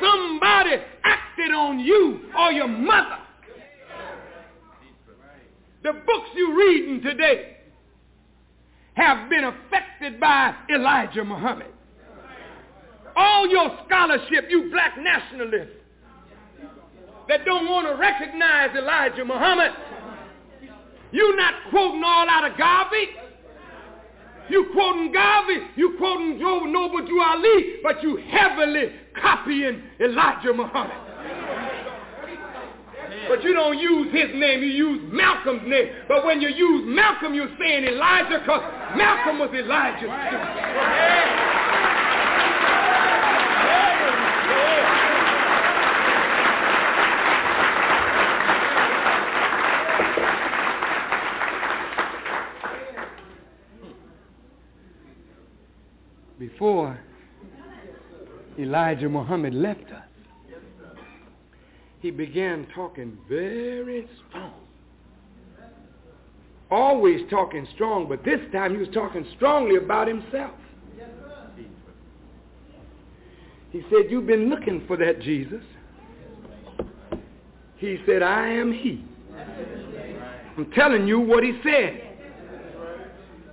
[0.02, 0.72] Somebody
[1.04, 3.18] acted on you or your mother.
[5.84, 7.58] The books you're reading today
[8.96, 11.68] have been affected by Elijah Muhammad.
[13.16, 15.76] All your scholarship, you black nationalists
[17.28, 19.72] that don't want to recognize Elijah Muhammad,
[21.12, 23.08] you not quoting all out of Garvey.
[24.50, 31.09] You quoting Garvey, you quoting Joe Noble Drew Ali, but you heavily copying Elijah Muhammad.
[33.30, 35.88] But you don't use his name, you use Malcolm's name.
[36.08, 38.64] But when you use Malcolm, you're saying Elijah because
[38.98, 40.10] Malcolm was Elijah's
[56.40, 57.00] Before
[58.58, 60.09] Elijah Muhammad left us,
[62.02, 64.54] he began talking very strong.
[66.72, 70.54] Always talking strong, but this time he was talking strongly about himself.
[73.72, 75.64] He said, you've been looking for that Jesus.
[77.78, 79.06] He said, I am he.
[80.58, 82.02] I'm telling you what he said.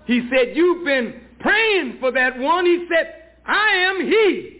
[0.06, 2.64] He said, you've been praying for that one.
[2.64, 4.55] He said, I am he.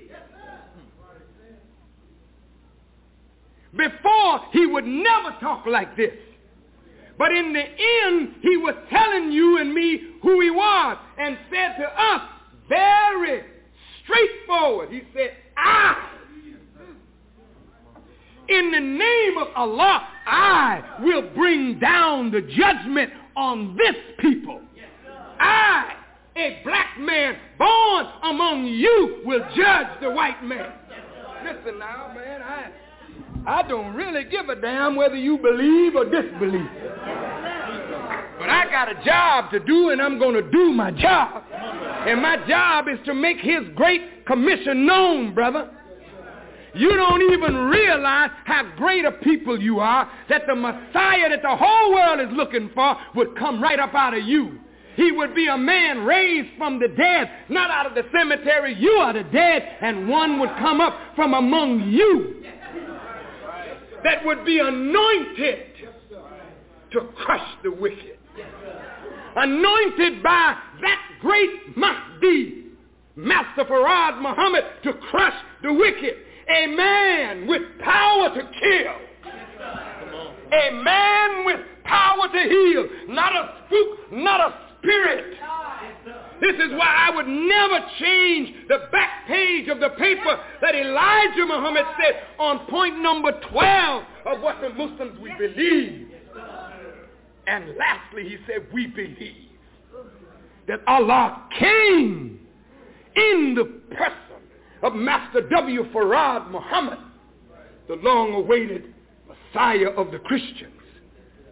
[3.77, 6.15] Before, he would never talk like this.
[7.19, 11.77] But in the end, he was telling you and me who he was and said
[11.79, 12.23] to us
[12.69, 13.43] very
[14.05, 14.91] straightforward.
[14.91, 16.11] He said, I,
[18.49, 24.61] in the name of Allah, I will bring down the judgment on this people.
[25.39, 25.95] I,
[26.37, 30.73] a black man born among you, will judge the white man.
[31.45, 32.71] Listen now, man, I,
[33.47, 36.69] I don't really give a damn whether you believe or disbelieve.
[38.39, 41.45] But I got a job to do, and I'm going to do my job.
[41.53, 45.71] And my job is to make his great commission known, brother.
[46.75, 51.57] You don't even realize how great a people you are that the Messiah that the
[51.57, 54.59] whole world is looking for would come right up out of you.
[54.97, 58.75] He would be a man raised from the dead, not out of the cemetery.
[58.75, 62.43] You are the dead, and one would come up from among you
[64.05, 65.59] that would be anointed
[66.93, 68.19] to crush the wicked.
[69.37, 72.65] Anointed by that great Mahdi,
[73.17, 76.15] Master Farad Muhammad, to crush the wicked.
[76.49, 78.95] A man with power to kill.
[80.53, 82.89] A man with power to heal.
[83.09, 85.39] Not a spook, not a spirit.
[86.41, 91.47] This is why I would never change the back page of the paper that Elijah
[91.47, 96.09] Muhammad said on point number 12 of what the Muslims we believe.
[97.47, 99.49] And lastly, he said, we believe
[100.67, 102.41] that Allah came
[103.15, 103.65] in the
[103.95, 104.13] person
[104.83, 105.85] of Master W.
[105.93, 106.99] Farad Muhammad,
[107.89, 108.93] the long-awaited
[109.29, 110.73] Messiah of the Christians,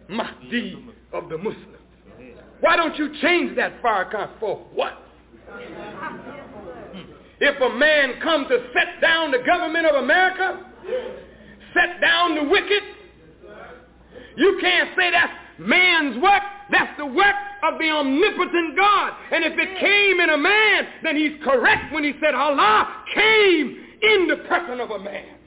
[0.09, 1.74] Mahdi of the Muslims.
[2.65, 4.93] Why don't you change that fire Farrakhan for what?
[7.39, 10.65] If a man comes to set down the government of America,
[11.75, 12.81] set down the wicked,
[14.35, 16.41] you can't say that's man's work.
[16.71, 19.13] That's the work of the omnipotent God.
[19.31, 23.77] And if it came in a man, then he's correct when he said Allah came
[24.01, 25.37] in the person of a man.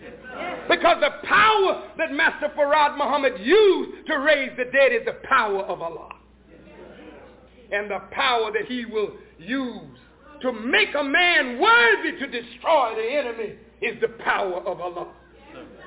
[0.70, 5.62] Because the power that Master Farad Muhammad used to raise the dead is the power
[5.62, 6.17] of Allah
[7.70, 9.98] and the power that he will use
[10.42, 15.08] to make a man worthy to destroy the enemy is the power of Allah.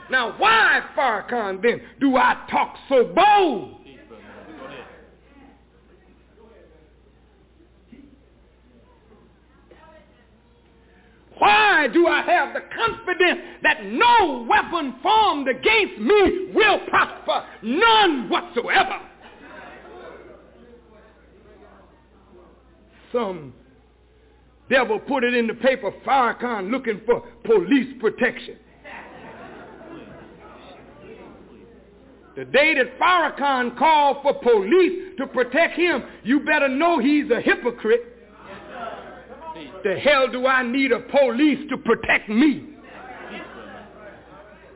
[0.10, 3.78] Now, why, Farrakhan, then, do I talk so bold?
[11.38, 17.44] Why do I have the confidence that no weapon formed against me will prosper?
[17.64, 19.00] None whatsoever.
[23.12, 23.54] Some
[24.70, 28.58] devil put it in the paper, Farrakhan looking for police protection.
[32.36, 37.42] The day that Farrakhan called for police to protect him, you better know he's a
[37.42, 38.18] hypocrite.
[39.84, 42.68] The hell do I need a police to protect me?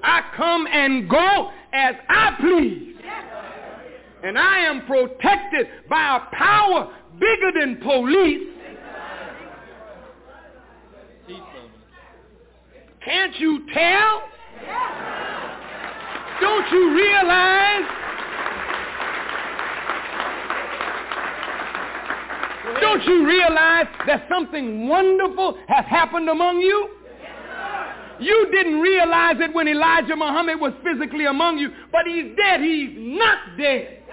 [0.04, 2.96] I come and go as I please.
[4.24, 8.48] And I am protected by a power bigger than police.
[13.04, 14.24] Can't you tell?
[16.42, 17.84] Don't you realize?
[22.82, 26.90] Don't you realize that something wonderful has happened among you?
[28.20, 32.62] You didn't realize it when Elijah Muhammad was physically among you, but he's dead.
[32.62, 34.04] He's not dead.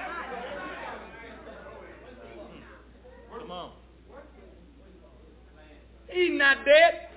[6.12, 7.08] He's not dead.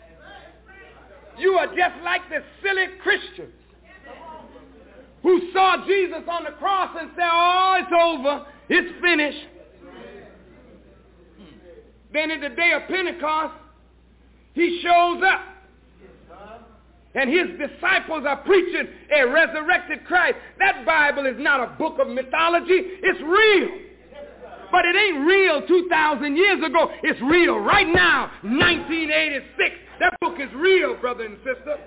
[1.38, 3.54] You are just like the silly Christians
[5.22, 8.46] who saw Jesus on the cross and said, oh, it's over.
[8.70, 9.48] It's finished.
[12.14, 13.54] Then in the day of Pentecost,
[14.54, 15.42] he shows up.
[17.16, 18.88] And his disciples are preaching
[19.18, 20.36] a resurrected Christ.
[20.60, 22.74] That Bible is not a book of mythology.
[22.74, 23.85] It's real.
[24.72, 26.92] But it ain't real 2,000 years ago.
[27.04, 29.76] It's real right now, 1986.
[30.00, 31.78] That book is real, brother and sister.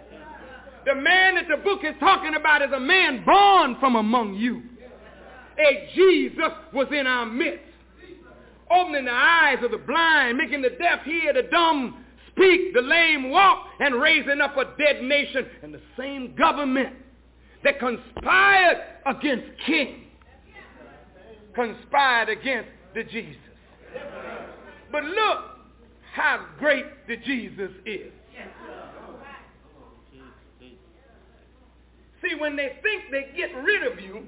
[0.86, 4.62] The man that the book is talking about is a man born from among you.
[5.58, 7.64] A Jesus was in our midst,
[8.70, 13.30] opening the eyes of the blind, making the deaf hear, the dumb speak, the lame
[13.30, 15.46] walk, and raising up a dead nation.
[15.62, 16.94] And the same government
[17.64, 20.04] that conspired against King
[21.58, 23.36] conspired against the Jesus.
[24.92, 25.38] But look
[26.14, 28.12] how great the Jesus is.
[32.22, 34.24] See, when they think they get rid of you,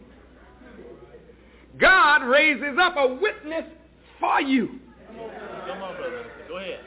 [1.78, 3.64] God raises up a witness
[4.18, 4.81] for you.
[5.07, 6.26] Come on, brother.
[6.49, 6.81] Go ahead.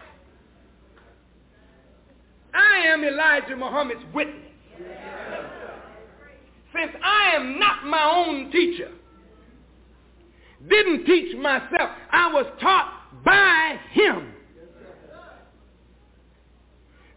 [2.54, 4.38] I am Elijah Muhammad's witness.
[6.74, 8.92] Since I am not my own teacher,
[10.70, 14.34] didn't teach myself, I was taught by him.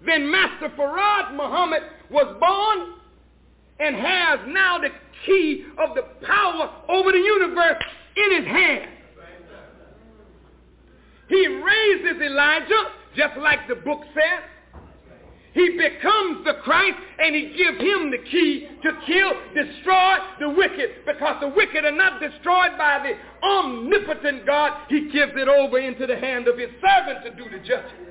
[0.04, 2.94] Then Master Farad Muhammad was born
[3.80, 4.90] and has now the
[5.24, 7.82] key of the power over the universe
[8.16, 8.90] in his hand.
[11.28, 12.84] He raises Elijah,
[13.16, 14.44] just like the book says.
[15.56, 21.06] He becomes the Christ and he gives him the key to kill, destroy the wicked.
[21.06, 24.82] Because the wicked are not destroyed by the omnipotent God.
[24.90, 28.06] He gives it over into the hand of his servant to do the judging.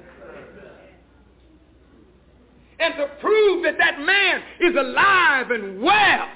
[2.80, 6.28] And to prove that that man is alive and well.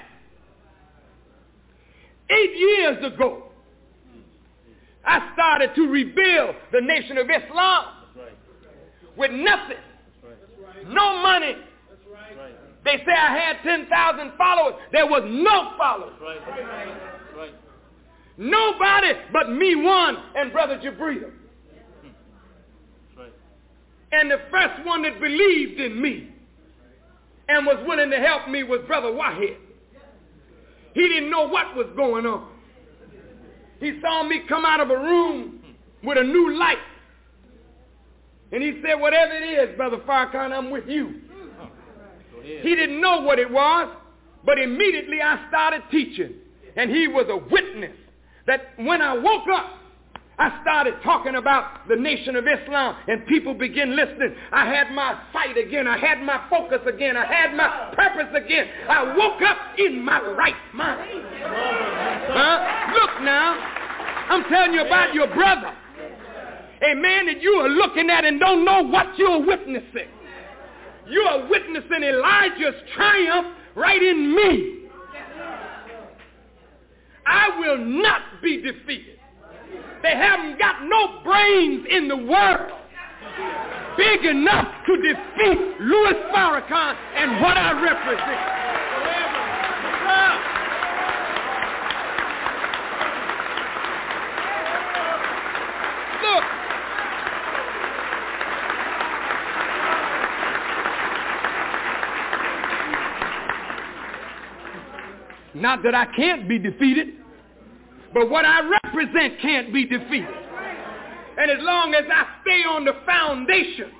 [2.30, 3.50] Eight years ago,
[5.04, 7.84] I started to rebuild the nation of Islam
[9.16, 9.76] with nothing
[10.88, 11.56] no money.
[12.84, 14.74] They say I had 10,000 followers.
[14.92, 16.14] There was no followers.
[18.38, 21.30] Nobody but me one and Brother Jabril.
[24.12, 26.30] And the first one that believed in me
[27.48, 29.56] and was willing to help me was Brother Wahid.
[30.94, 32.48] He didn't know what was going on.
[33.78, 35.60] He saw me come out of a room
[36.02, 36.78] with a new light.
[38.52, 41.20] And he said, whatever it is, Brother Farrakhan, I'm with you.
[42.42, 43.94] He didn't know what it was,
[44.44, 46.34] but immediately I started teaching.
[46.76, 47.96] And he was a witness
[48.46, 49.76] that when I woke up,
[50.38, 54.34] I started talking about the nation of Islam and people began listening.
[54.50, 55.86] I had my sight again.
[55.86, 57.14] I had my focus again.
[57.14, 58.66] I had my purpose again.
[58.88, 61.24] I woke up in my right mind.
[61.42, 62.94] Huh?
[62.94, 63.52] Look now,
[64.30, 65.74] I'm telling you about your brother.
[66.82, 70.08] A man that you are looking at and don't know what you're witnessing.
[71.08, 74.76] You are witnessing Elijah's triumph right in me.
[77.26, 79.18] I will not be defeated.
[80.02, 82.72] They haven't got no brains in the world
[83.96, 88.60] big enough to defeat Louis Farrakhan and what I represent.
[105.60, 107.08] Not that I can't be defeated,
[108.14, 110.28] but what I represent can't be defeated.
[111.38, 113.92] And as long as I stay on the foundation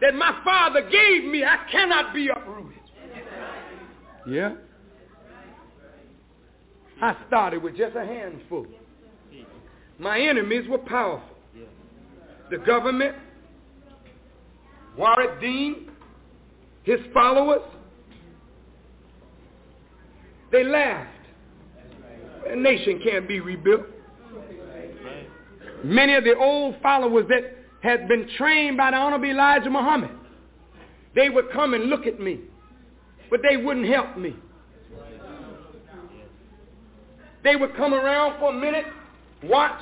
[0.00, 2.80] that my father gave me, I cannot be uprooted.
[4.26, 4.54] Yeah?
[7.00, 8.66] I started with just a handful.
[9.98, 11.28] My enemies were powerful.
[12.50, 13.16] The government,
[14.98, 15.90] Warith Deen,
[16.82, 17.62] his followers,
[20.52, 21.08] they laughed.
[22.46, 23.86] A nation can't be rebuilt.
[25.84, 30.10] Many of the old followers that had been trained by the Honorable Elijah Muhammad
[31.14, 32.40] they would come and look at me,
[33.30, 34.34] but they wouldn't help me.
[37.44, 38.86] They would come around for a minute,
[39.42, 39.80] watch,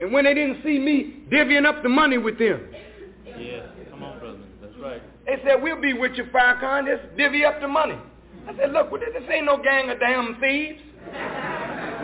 [0.00, 2.60] and when they didn't see me divvying up the money with them,
[3.38, 3.66] Yeah.
[3.90, 4.38] Come on, brother.
[4.60, 5.02] That's right.
[5.26, 7.98] They said, we'll be with you, Farrakhan, just divvy up the money.
[8.48, 10.80] I said, look, well, this ain't no gang of damn thieves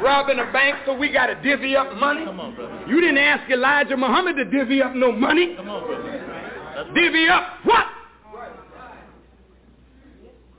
[0.02, 2.24] robbing a bank so we got to divvy up money.
[2.24, 2.84] Come on, brother.
[2.88, 5.54] You didn't ask Elijah Muhammad to divvy up no money.
[5.56, 6.10] Come on, brother.
[6.10, 6.94] That's right.
[6.94, 7.86] Divvy up what?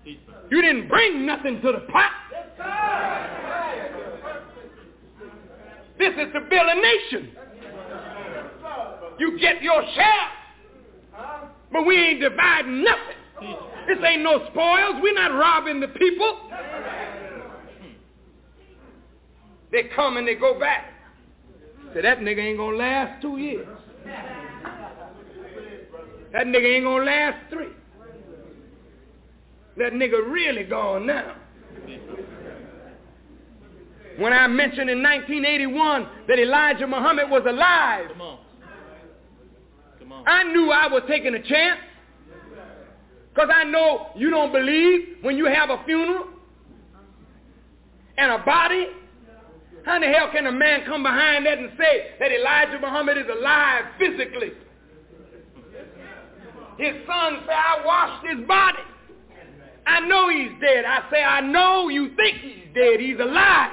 [0.06, 0.20] Teach.
[0.50, 2.12] You didn't bring nothing to the pot.
[6.00, 7.32] This is to build a nation.
[9.20, 10.28] You get your share,
[11.74, 13.58] but we ain't dividing nothing.
[13.88, 15.02] This ain't no spoils.
[15.02, 16.40] We're not robbing the people.
[19.72, 20.94] They come and they go back.
[21.94, 23.68] So that nigga ain't gonna last two years.
[26.32, 27.70] That nigga ain't gonna last three.
[29.78, 31.36] That nigga really gone now.
[34.18, 38.38] When I mentioned in 1981 that Elijah Muhammad was alive, Come on.
[40.00, 40.13] Come on.
[40.26, 41.80] I knew I was taking a chance.
[43.34, 46.28] Because I know you don't believe when you have a funeral
[48.18, 48.88] and a body.
[49.86, 53.18] How in the hell can a man come behind that and say that Elijah Muhammad
[53.18, 54.52] is alive physically?
[56.78, 58.80] His son say, I washed his body.
[59.86, 60.86] I know he's dead.
[60.86, 63.00] I say, I know you think he's dead.
[63.00, 63.72] He's alive.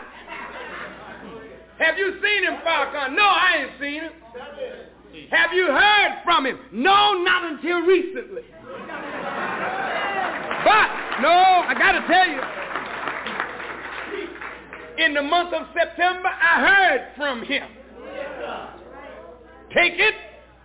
[1.78, 3.14] Have you seen him, Farrakhan?
[3.14, 4.12] No, I ain't seen him.
[5.30, 6.58] Have you heard from him?
[6.72, 8.42] No, not until recently.
[10.64, 10.88] But,
[11.20, 12.40] no, I got to tell you,
[15.04, 17.68] in the month of September, I heard from him.
[19.74, 20.14] Take it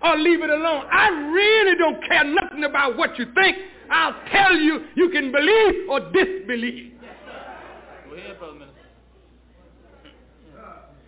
[0.04, 0.86] or leave it alone.
[0.92, 3.58] I really don't care nothing about what you think.
[3.90, 6.94] I'll tell you, you can believe or disbelieve.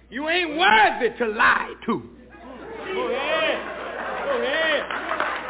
[0.09, 2.16] You ain't worthy to lie to.
[2.93, 3.57] Go ahead.
[4.25, 4.83] Go ahead.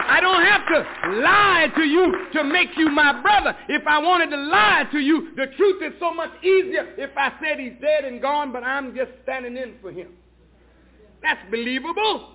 [0.09, 3.55] I don't have to lie to you to make you my brother.
[3.67, 7.33] If I wanted to lie to you, the truth is so much easier if I
[7.41, 10.09] said he's dead and gone, but I'm just standing in for him.
[11.21, 12.31] That's believable.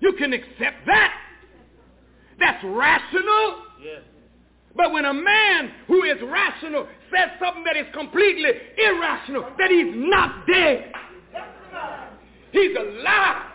[0.00, 1.14] You can accept that.
[2.38, 3.62] That's rational.
[3.82, 4.02] Yes.
[4.76, 9.92] But when a man who is rational says something that is completely irrational, that he's
[9.94, 10.92] not dead,
[12.52, 13.49] he's alive.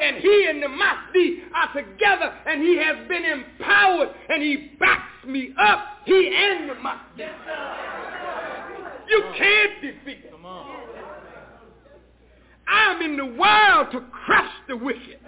[0.00, 5.26] And he and the Mahdi are together and he has been empowered and he backs
[5.26, 5.80] me up.
[6.04, 7.24] He and the Mahdi.
[9.08, 10.32] You can't defeat him.
[12.68, 15.18] I'm in the world to crush the wicked.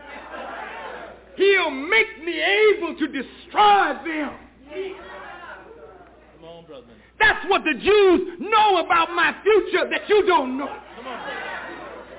[1.36, 4.32] He'll make me able to destroy them.
[6.36, 6.86] Come on, brother.
[7.18, 10.68] That's what the Jews know about my future that you don't know.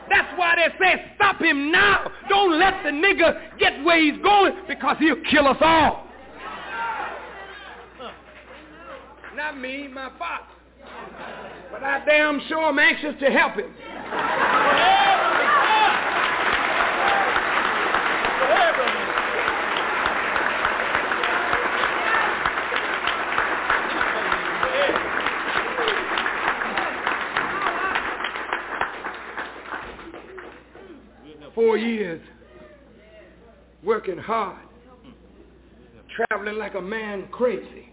[0.09, 2.11] That's why they say, stop him now.
[2.29, 6.07] Don't let the nigga get where he's going because he'll kill us all.
[9.35, 10.45] Not me, my father.
[11.71, 13.73] But I damn sure am anxious to help him.
[31.55, 32.21] Four years
[33.83, 34.57] working hard,
[36.15, 37.89] traveling like a man crazy,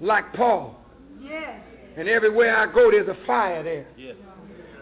[0.00, 0.76] like Paul.
[1.96, 3.86] And everywhere I go, there's a fire there.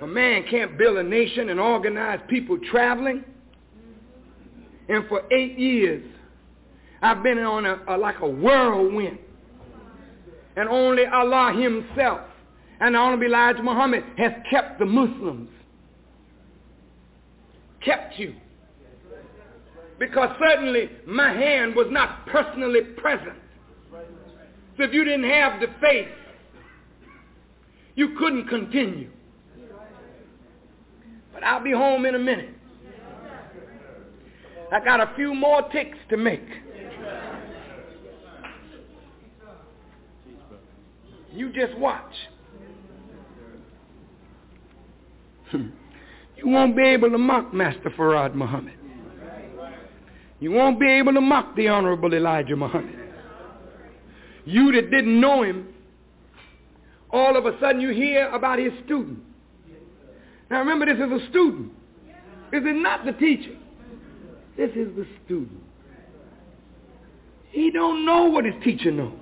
[0.03, 3.25] A man can't build a nation and organize people traveling.
[4.89, 6.05] And for eight years,
[7.01, 9.19] I've been on a, a like a whirlwind.
[10.57, 12.21] And only Allah himself
[12.81, 15.49] and the Honorable Elijah Muhammad has kept the Muslims.
[17.87, 18.35] Kept you.
[20.01, 23.39] Because certainly my hand was not personally present.
[24.77, 26.09] So if you didn't have the faith,
[27.95, 29.09] you couldn't continue.
[31.33, 32.55] But I'll be home in a minute.
[34.73, 36.43] I got a few more ticks to make.
[41.33, 42.13] You just watch.
[46.37, 48.75] you won't be able to mock Master Farad Muhammad.
[50.39, 52.95] You won't be able to mock the Honorable Elijah Muhammad.
[54.45, 55.69] You that didn't know him,
[57.11, 59.19] all of a sudden you hear about his student.
[60.51, 61.73] Now remember, this is a student.
[62.53, 63.57] This is not the teacher.
[64.57, 65.63] This is the student.
[67.51, 69.13] He don't know what his teacher knows.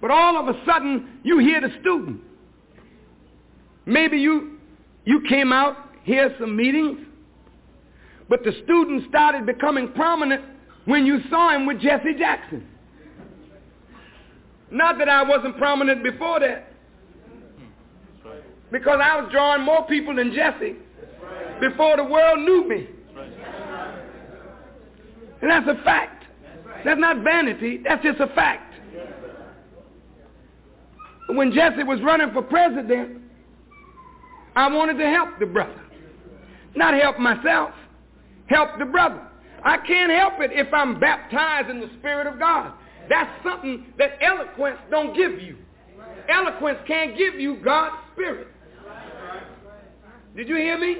[0.00, 2.20] But all of a sudden, you hear the student.
[3.86, 4.58] Maybe you,
[5.04, 7.00] you came out, hear some meetings,
[8.28, 10.44] but the student started becoming prominent
[10.84, 12.66] when you saw him with Jesse Jackson.
[14.70, 16.72] Not that I wasn't prominent before that.
[18.70, 20.76] Because I was drawing more people than Jesse
[21.60, 22.86] before the world knew me.
[25.42, 26.24] And that's a fact.
[26.84, 27.80] That's not vanity.
[27.82, 28.74] That's just a fact.
[31.28, 33.19] When Jesse was running for president,
[34.56, 35.80] I wanted to help the brother.
[36.74, 37.70] Not help myself.
[38.46, 39.26] Help the brother.
[39.64, 42.72] I can't help it if I'm baptized in the Spirit of God.
[43.08, 45.56] That's something that eloquence don't give you.
[46.28, 48.48] Eloquence can't give you God's Spirit.
[50.36, 50.96] Did you hear me?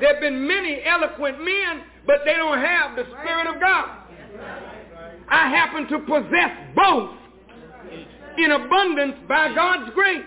[0.00, 3.98] There have been many eloquent men, but they don't have the Spirit of God.
[5.28, 7.10] I happen to possess both
[8.38, 10.24] in abundance by God's grace.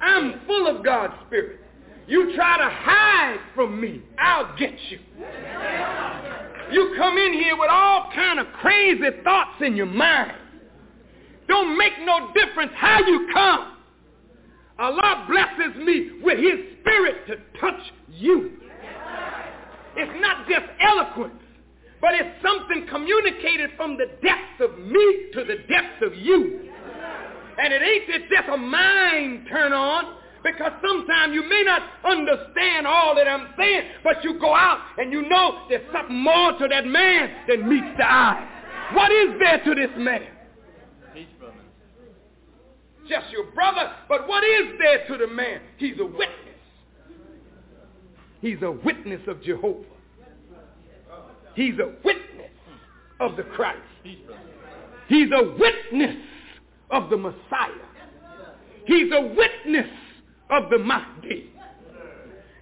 [0.00, 1.60] I'm full of God's Spirit.
[2.06, 4.98] You try to hide from me, I'll get you.
[6.70, 10.32] You come in here with all kind of crazy thoughts in your mind.
[11.48, 13.72] Don't make no difference how you come.
[14.78, 17.80] Allah blesses me with his spirit to touch
[18.10, 18.52] you.
[19.96, 21.40] It's not just eloquence,
[22.00, 26.65] but it's something communicated from the depths of me to the depths of you.
[27.58, 33.14] And it ain't just a mind turn on, because sometimes you may not understand all
[33.16, 36.86] that I'm saying, but you go out and you know there's something more to that
[36.86, 38.46] man than meets the eye.
[38.92, 40.28] What is there to this man?
[43.08, 45.60] Just your brother, but what is there to the man?
[45.78, 46.28] He's a witness.
[48.40, 49.84] He's a witness of Jehovah.
[51.54, 52.50] He's a witness
[53.20, 53.80] of the Christ.
[55.08, 56.16] He's a witness
[56.90, 57.86] of the Messiah.
[58.86, 59.90] He's a witness
[60.50, 61.50] of the Mahdi.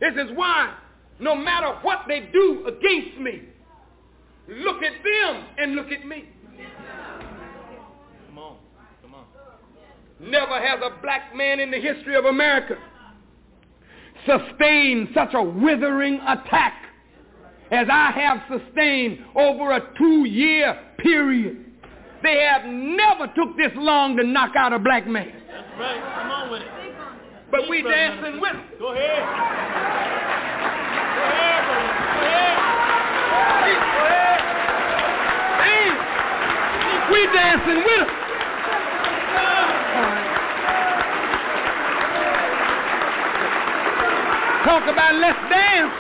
[0.01, 0.75] This is why
[1.21, 3.43] no matter what they do against me,
[4.49, 6.25] look at them and look at me.
[8.29, 8.57] Come on.
[9.03, 9.25] Come on.
[10.21, 12.77] Never has a black man in the history of America
[14.27, 16.75] sustained such a withering attack
[17.71, 21.65] as I have sustained over a two-year period.
[22.25, 25.29] They have never took this long to knock out a black man.
[25.29, 26.01] That's right.
[26.17, 26.69] Come on with it.
[27.51, 28.63] But we dancing with them.
[28.81, 29.21] Go ahead.
[29.21, 29.27] Go
[31.21, 31.85] ahead, brother.
[31.85, 32.57] Go ahead.
[33.77, 34.41] Go ahead.
[35.69, 36.01] Damn.
[37.13, 38.09] We dancing with them.
[44.65, 45.93] Talk about let's dance.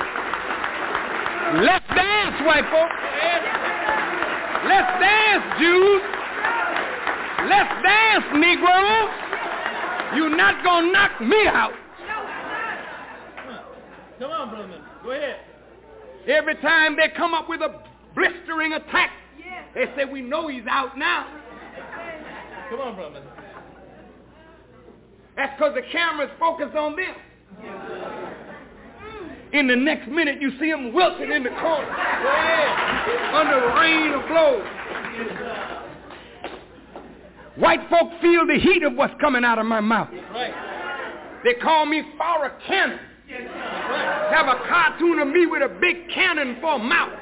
[1.68, 2.96] Let's dance, white folks.
[4.64, 6.02] Let's dance, Jews.
[7.48, 9.10] Let's dance, Negroes.
[10.16, 11.72] You're not going to knock me out.
[14.18, 14.80] Come on, brother.
[15.02, 15.36] Go ahead.
[16.26, 17.82] Every time they come up with a
[18.14, 19.10] blistering attack,
[19.74, 21.26] they say, we know he's out now.
[22.70, 23.22] Come on, brother.
[25.36, 27.14] That's because the camera's focused on them.
[29.54, 31.88] In the next minute, you see them wilting in the corner.
[31.88, 33.34] Ahead.
[33.34, 34.66] Under the rain of blows.
[37.54, 40.08] White folk feel the heat of what's coming out of my mouth.
[41.44, 42.98] They call me Farrah Cannon.
[44.34, 47.12] Have a cartoon of me with a big cannon for a mouth.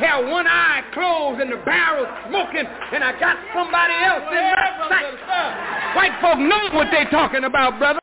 [0.00, 4.74] Have one eye closed and the barrel smoking, and I got somebody else in my
[4.90, 5.94] sight.
[5.94, 8.00] White folk know what they're talking about, brother.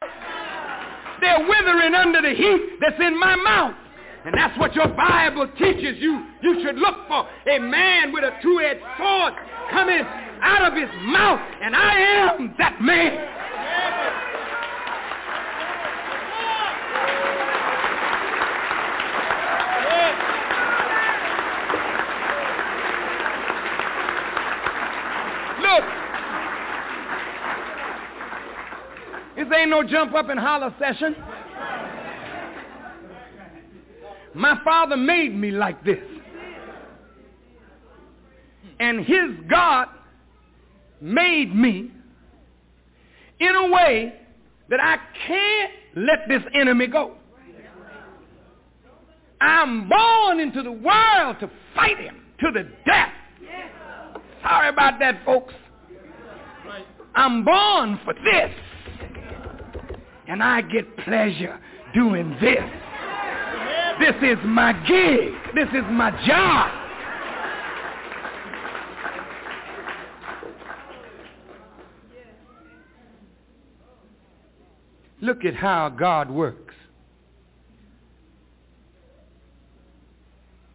[1.21, 3.75] They're withering under the heat that's in my mouth.
[4.25, 6.25] And that's what your Bible teaches you.
[6.41, 9.33] You should look for a man with a two-edged sword
[9.71, 10.01] coming
[10.41, 11.39] out of his mouth.
[11.61, 13.40] And I am that man.
[29.61, 31.15] Ain't no jump up and holler session.
[34.33, 35.99] My father made me like this.
[38.79, 39.87] And his God
[40.99, 41.91] made me
[43.39, 44.13] in a way
[44.69, 44.97] that I
[45.27, 47.15] can't let this enemy go.
[49.41, 53.11] I'm born into the world to fight him to the death.
[54.41, 55.53] Sorry about that, folks.
[57.15, 58.51] I'm born for this.
[60.31, 61.59] And I get pleasure
[61.93, 62.63] doing this.
[63.99, 65.33] This is my gig.
[65.53, 66.71] This is my job.
[75.19, 76.75] Look at how God works.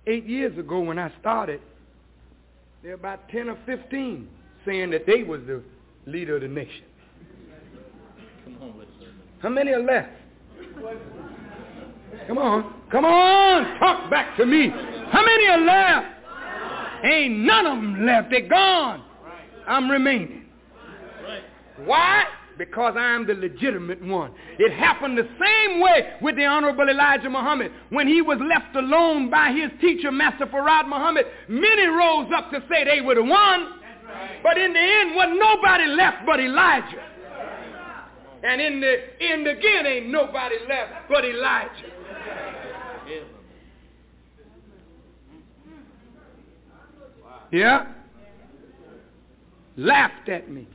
[0.07, 1.63] Eight years ago when I started,
[2.83, 4.29] there were about 10 or 15
[4.67, 5.63] saying that they was the
[6.05, 6.85] leader of the nation.
[9.47, 10.09] How many are left?
[12.27, 12.75] Come on.
[12.91, 13.79] Come on.
[13.79, 14.71] Talk back to me.
[14.71, 17.05] How many are left?
[17.05, 18.31] Ain't none of them left.
[18.31, 19.05] They're gone.
[19.69, 20.47] I'm remaining.
[21.85, 22.25] Why?
[22.59, 24.33] Because I'm the legitimate one.
[24.59, 27.71] It happened the same way with the Honorable Elijah Muhammad.
[27.91, 32.65] When he was left alone by his teacher, Master Farad Muhammad, many rose up to
[32.69, 33.75] say they were the one.
[34.43, 37.16] But in the end, wasn't nobody left but Elijah.
[38.43, 41.93] And in the end again, ain't nobody left but Elijah.
[47.51, 47.87] Yeah?
[49.77, 50.67] Laughed at me.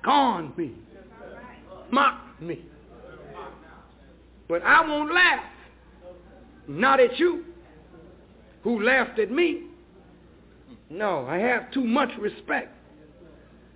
[0.00, 0.72] Scorned me.
[1.90, 2.64] Mocked me.
[4.48, 5.44] But I won't laugh.
[6.66, 7.44] Not at you,
[8.62, 9.64] who laughed at me.
[10.90, 12.74] No, I have too much respect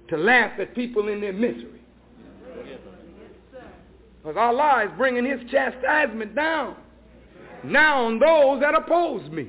[0.08, 1.77] to laugh at people in their misery.
[4.22, 6.76] Because Allah is bringing his chastisement down
[7.64, 9.48] now on those that oppose me.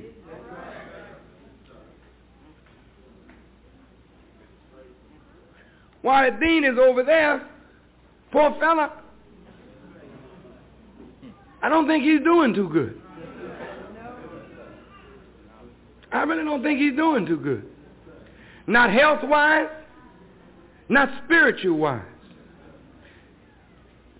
[6.02, 7.46] Warith Deen is over there,
[8.32, 9.00] poor fella,
[11.62, 13.00] I don't think he's doing too good.
[16.12, 17.64] I really don't think he's doing too good.
[18.66, 19.68] Not health-wise,
[20.88, 22.02] not spiritual-wise.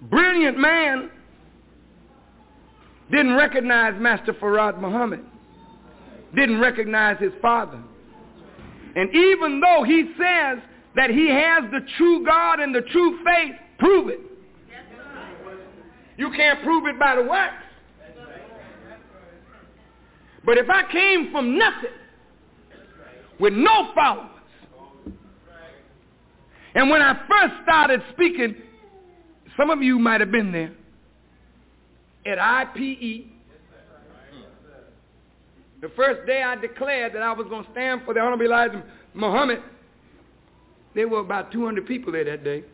[0.02, 1.10] Brilliant man
[3.10, 5.20] didn't recognize Master Farad Muhammad,
[6.34, 7.82] didn't recognize his father.
[8.96, 10.58] And even though he says
[10.96, 14.20] that he has the true God and the true faith, prove it.
[16.16, 17.64] You can't prove it by the works.
[20.44, 21.90] But if I came from nothing
[23.38, 24.26] with no followers,
[26.74, 28.54] and when I first started speaking,
[29.60, 30.72] some of you might have been there,
[32.24, 33.26] at IPE,
[35.82, 38.82] the first day I declared that I was going to stand for the Honorable Elijah
[39.12, 39.62] Muhammad,
[40.94, 42.64] there were about 200 people there that day.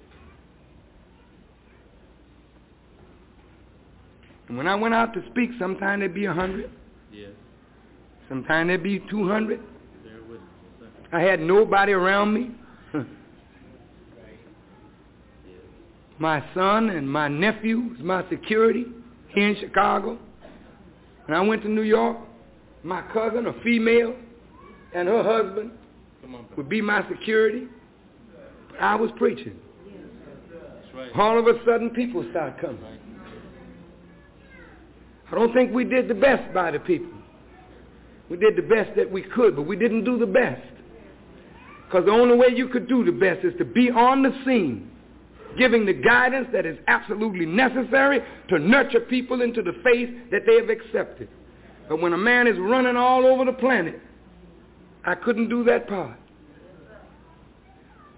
[4.49, 6.71] And when I went out to speak, sometimes there'd be 100.
[7.13, 7.31] Yes.
[8.29, 9.61] Sometimes there'd be 200.
[10.05, 10.41] Bear with.
[11.13, 12.51] I had nobody around me.
[16.19, 18.87] My son and my nephew was my security
[19.29, 20.19] here in Chicago.
[21.27, 22.17] When I went to New York,
[22.83, 24.15] my cousin, a female,
[24.95, 25.73] and her husband
[26.57, 27.67] would be my security.
[28.81, 29.59] I was preaching.
[31.15, 32.79] All of a sudden, people start coming.
[35.31, 37.11] I don't think we did the best by the people.
[38.31, 40.63] We did the best that we could, but we didn't do the best.
[41.87, 44.91] Because the only way you could do the best is to be on the scene,
[45.57, 50.57] giving the guidance that is absolutely necessary to nurture people into the faith that they
[50.57, 51.29] have accepted.
[51.89, 54.01] But when a man is running all over the planet,
[55.05, 56.19] I couldn't do that part.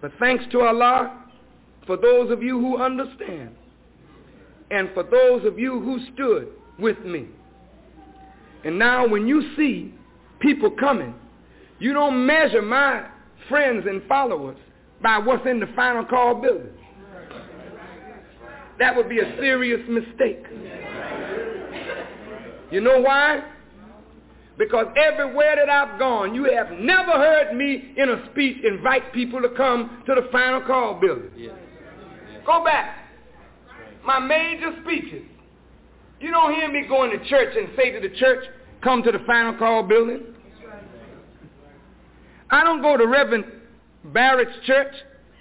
[0.01, 1.25] But thanks to Allah
[1.87, 3.51] for those of you who understand
[4.71, 7.27] and for those of you who stood with me.
[8.65, 9.95] And now when you see
[10.41, 11.15] people coming,
[11.79, 13.07] you don't measure my
[13.49, 14.57] friends and followers
[15.03, 16.71] by what's in the final call building.
[18.79, 20.45] That would be a serious mistake.
[22.71, 23.43] You know why?
[24.59, 29.41] Because everywhere that I've gone, you have never heard me in a speech invite people
[29.41, 31.31] to come to the final call building.
[31.37, 31.55] Yes.
[32.45, 32.97] Go back.
[34.05, 35.23] My major speeches.
[36.21, 38.45] You don't hear me going to church and say to the church,
[38.83, 40.23] come to the final call building.
[42.51, 43.45] I don't go to Reverend
[44.07, 44.93] Barrett's church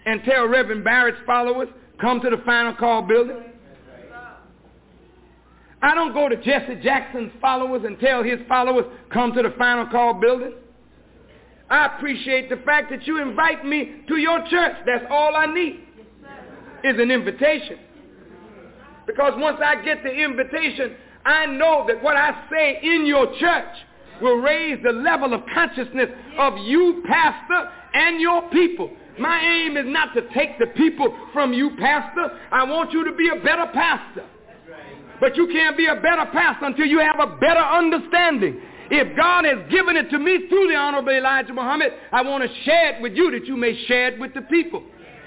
[0.06, 1.70] and tell Reverend Barrett's followers,
[2.00, 3.38] come to the final call building.
[5.82, 9.86] I don't go to Jesse Jackson's followers and tell his followers, come to the final
[9.88, 10.54] call building.
[11.70, 14.76] I appreciate the fact that you invite me to your church.
[14.86, 15.82] That's all I need
[16.84, 17.78] is an invitation.
[19.06, 20.96] Because once I get the invitation,
[21.26, 23.76] I know that what I say in your church
[24.22, 28.90] will raise the level of consciousness of you, pastor, and your people.
[29.20, 32.40] My aim is not to take the people from you, pastor.
[32.52, 34.26] I want you to be a better pastor.
[35.20, 38.62] But you can't be a better pastor until you have a better understanding.
[38.90, 42.64] If God has given it to me through the Honorable Elijah Muhammad, I want to
[42.64, 44.84] share it with you that you may share it with the people.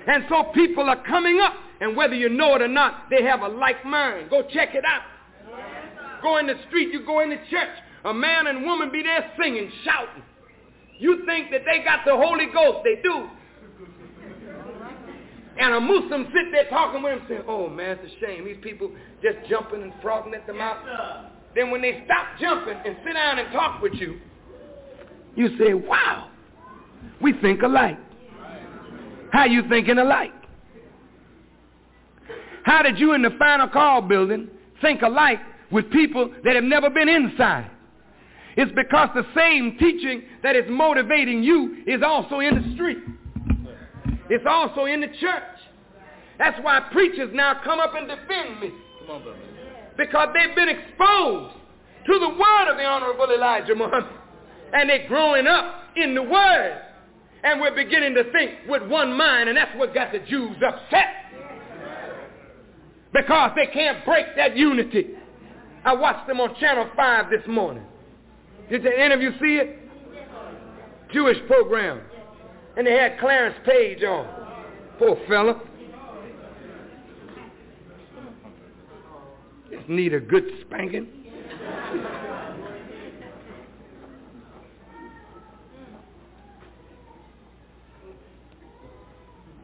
[0.06, 3.42] And so people are coming up, and whether you know it or not, they have
[3.42, 4.30] a like mind.
[4.30, 5.02] Go check it out.
[6.22, 9.30] Go in the street, you go in the church, a man and woman be there
[9.40, 10.22] singing, shouting.
[10.98, 12.80] You think that they got the Holy Ghost.
[12.84, 13.28] They do.
[15.60, 18.46] And a Muslim sit there talking with him saying, oh man, it's a shame.
[18.46, 18.90] These people
[19.22, 20.78] just jumping and frothing at the mouth.
[21.54, 24.18] Then when they stop jumping and sit down and talk with you,
[25.36, 26.30] you say, wow,
[27.20, 27.98] we think alike.
[29.32, 30.32] How you thinking alike?
[32.64, 34.48] How did you in the final call building
[34.80, 35.40] think alike
[35.70, 37.70] with people that have never been inside?
[38.56, 42.98] It's because the same teaching that is motivating you is also in the street.
[44.30, 45.58] It's also in the church.
[46.38, 48.70] That's why preachers now come up and defend me.
[49.00, 49.38] Come on, brother.
[49.98, 51.54] Because they've been exposed
[52.06, 54.14] to the word of the Honorable Elijah Muhammad.
[54.72, 56.80] And they're growing up in the word.
[57.42, 61.08] And we're beginning to think with one mind, and that's what got the Jews upset.
[63.12, 65.08] Because they can't break that unity.
[65.84, 67.84] I watched them on Channel 5 this morning.
[68.70, 69.78] Did any of you see it?
[71.12, 72.02] Jewish program.
[72.76, 74.26] And they had Clarence Page on.
[74.98, 75.60] Poor fella.
[79.70, 81.08] Just need a good spanking.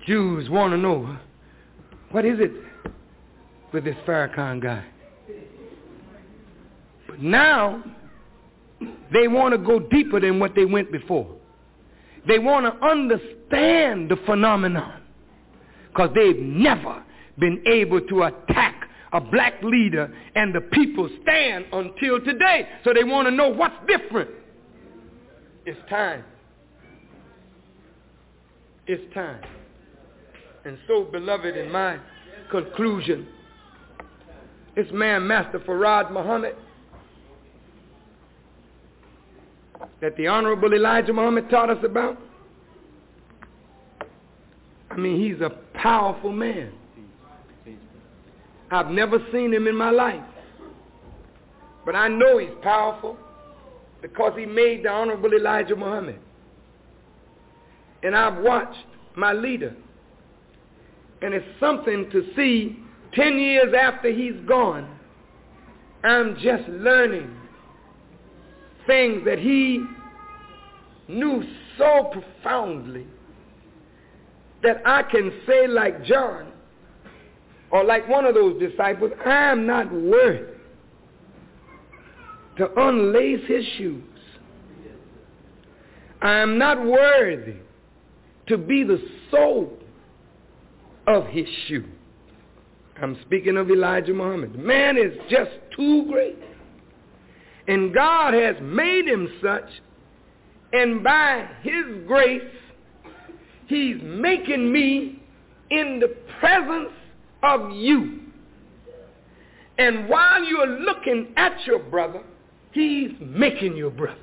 [0.06, 1.18] Jews want to know,
[2.12, 2.52] what is it
[3.72, 4.84] with this Farrakhan guy?
[7.08, 7.82] But now,
[9.12, 11.35] they want to go deeper than what they went before.
[12.26, 15.02] They want to understand the phenomenon
[15.88, 17.02] because they've never
[17.38, 22.68] been able to attack a black leader and the people stand until today.
[22.84, 24.30] So they want to know what's different.
[25.64, 26.24] It's time.
[28.86, 29.40] It's time.
[30.64, 31.98] And so, beloved, in my
[32.50, 33.26] conclusion,
[34.74, 36.54] this man, Master Fard Muhammad,
[40.00, 42.18] that the Honorable Elijah Muhammad taught us about?
[44.90, 46.72] I mean, he's a powerful man.
[48.70, 50.22] I've never seen him in my life.
[51.84, 53.16] But I know he's powerful
[54.02, 56.18] because he made the Honorable Elijah Muhammad.
[58.02, 59.74] And I've watched my leader.
[61.22, 62.78] And it's something to see
[63.14, 64.88] 10 years after he's gone,
[66.04, 67.34] I'm just learning
[68.86, 69.84] things that he
[71.08, 71.44] knew
[71.78, 73.06] so profoundly
[74.62, 76.52] that I can say like John
[77.70, 80.54] or like one of those disciples, I am not worthy
[82.58, 84.02] to unlace his shoes.
[86.22, 87.56] I am not worthy
[88.48, 89.76] to be the sole
[91.06, 91.84] of his shoe.
[93.00, 94.58] I'm speaking of Elijah Muhammad.
[94.58, 96.38] Man is just too great.
[97.68, 99.68] And God has made him such,
[100.72, 102.42] and by his grace,
[103.66, 105.22] he's making me
[105.70, 106.92] in the presence
[107.42, 108.20] of you.
[109.78, 112.22] And while you're looking at your brother,
[112.72, 114.20] he's making your brother.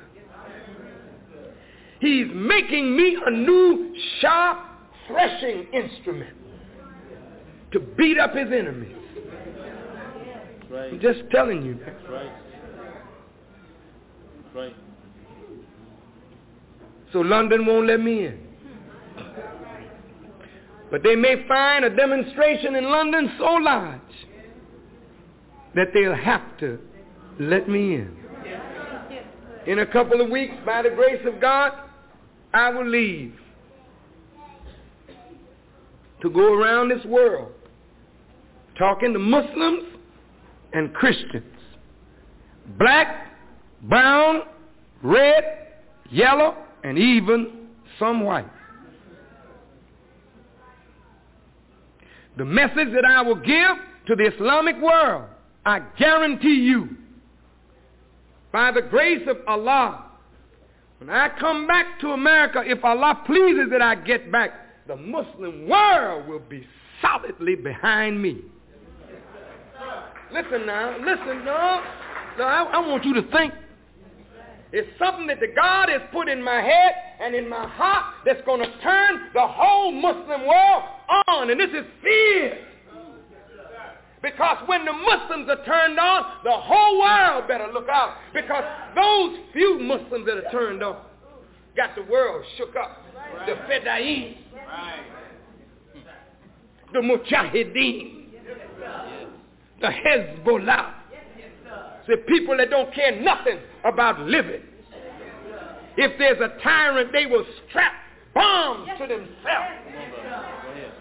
[1.99, 4.59] He's making me a new sharp
[5.07, 6.35] threshing instrument
[7.71, 8.95] to beat up his enemies.
[10.73, 11.79] I'm just telling you.
[14.55, 14.75] Right.
[17.11, 18.39] So London won't let me in.
[20.91, 24.01] But they may find a demonstration in London so large
[25.75, 26.79] that they'll have to
[27.39, 28.15] let me in.
[29.65, 31.71] In a couple of weeks, by the grace of God,
[32.53, 33.33] I will leave
[36.21, 37.51] to go around this world
[38.77, 39.83] talking to Muslims
[40.73, 41.43] and Christians,
[42.77, 43.22] black,
[43.83, 44.43] brown,
[45.01, 45.43] red,
[46.09, 47.67] yellow, and even
[47.99, 48.47] some white.
[52.37, 53.77] The message that I will give
[54.07, 55.25] to the Islamic world,
[55.65, 56.89] I guarantee you,
[58.51, 60.05] by the grace of Allah,
[60.99, 64.51] when I come back to America, if Allah pleases that I get back,
[64.87, 66.65] the Muslim world will be
[67.01, 68.41] solidly behind me.
[70.31, 71.83] Listen now, listen, no.
[72.37, 73.53] No, I, I want you to think.
[74.73, 78.41] It's something that the God has put in my head and in my heart that's
[78.43, 80.83] going to turn the whole Muslim world
[81.27, 81.51] on.
[81.51, 82.57] And this is fear.
[84.23, 88.15] Because when the Muslims are turned on, the whole world better look out.
[88.33, 88.63] Because
[88.95, 90.97] those few Muslims that are turned on
[91.75, 92.97] got the world shook up.
[93.45, 94.37] The Fedayeen.
[96.93, 98.25] The Mujahideen.
[99.81, 100.93] The Hezbollah.
[102.07, 104.61] The people that don't care nothing about living.
[105.95, 107.93] If there's a tyrant, they will strap
[108.33, 109.29] bombs to themselves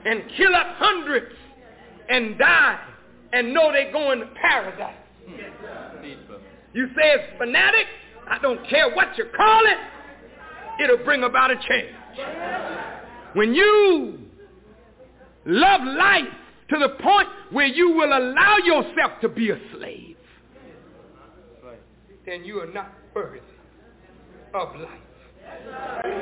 [0.05, 1.35] and kill up hundreds
[2.09, 2.79] and die
[3.33, 4.95] and know they're going to paradise.
[6.75, 7.87] You say it's fanatic?
[8.29, 10.85] I don't care what you call it.
[10.85, 11.95] It'll bring about a change.
[13.35, 14.19] When you
[15.47, 16.25] love life
[16.71, 20.12] to the point where you will allow yourself to be a slave,
[22.27, 23.41] then you are not worthy
[24.55, 25.01] of life.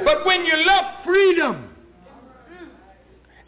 [0.05, 1.69] But when you love freedom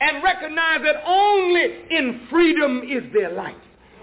[0.01, 3.55] and recognize that only in freedom is there life,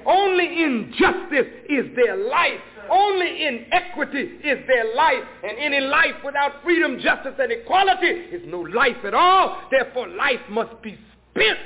[0.05, 6.15] only in justice is there life, only in equity is there life, and any life
[6.25, 9.61] without freedom, justice, and equality is no life at all.
[9.69, 10.97] Therefore, life must be
[11.31, 11.59] spent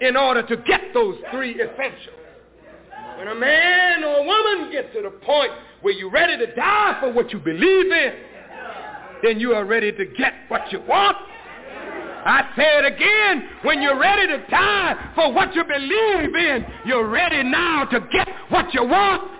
[0.00, 2.23] in order to get those three essentials.
[3.16, 5.50] When a man or a woman gets to the point
[5.82, 8.12] where you're ready to die for what you believe in,
[9.22, 11.16] then you are ready to get what you want.
[12.26, 17.08] I say it again, when you're ready to die for what you believe in, you're
[17.08, 19.30] ready now to get what you want.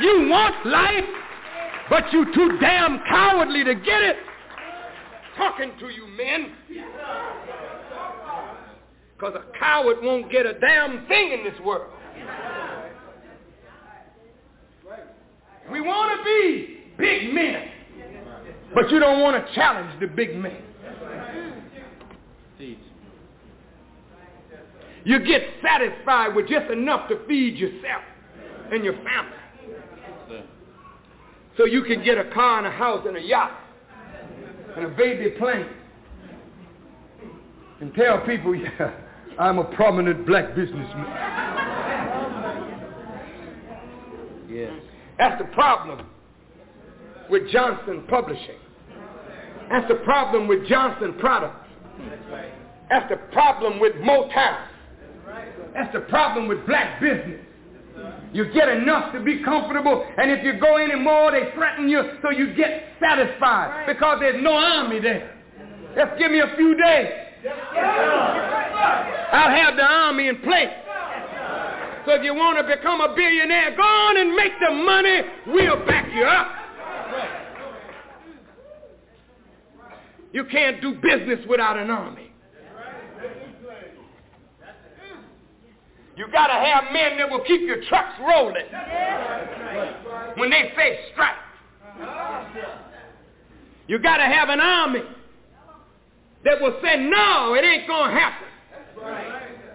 [0.00, 1.04] You want life,
[1.88, 4.16] but you're too damn cowardly to get it.
[5.36, 6.52] Talking to you men.
[9.16, 11.92] Because a coward won't get a damn thing in this world.
[15.70, 17.68] We want to be big men,
[18.74, 20.62] but you don't want to challenge the big men.
[25.04, 28.02] You get satisfied with just enough to feed yourself
[28.72, 30.44] and your family.
[31.56, 33.52] So you can get a car and a house and a yacht
[34.76, 35.66] and a baby plane.
[37.80, 38.92] And tell people, yeah,
[39.38, 41.77] I'm a prominent black businessman.
[44.48, 44.72] Yes.
[45.18, 46.06] That's the problem
[47.28, 48.58] with Johnson Publishing.
[49.70, 51.68] That's the problem with Johnson Products.
[52.88, 54.66] That's the problem with Motown.
[55.74, 57.44] That's the problem with black business.
[58.32, 62.02] You get enough to be comfortable, and if you go any more, they threaten you,
[62.22, 65.34] so you get satisfied because there's no army there.
[65.96, 67.08] Just give me a few days.
[69.32, 70.68] I'll have the army in place.
[72.06, 75.20] So if you want to become a billionaire, go on and make the money.
[75.46, 76.52] We'll back you up.
[80.32, 82.32] You can't do business without an army.
[86.16, 88.66] You got to have men that will keep your trucks rolling
[90.36, 91.36] when they face strike.
[93.86, 95.02] You got to have an army
[96.44, 98.48] that will say, no, it ain't going to happen.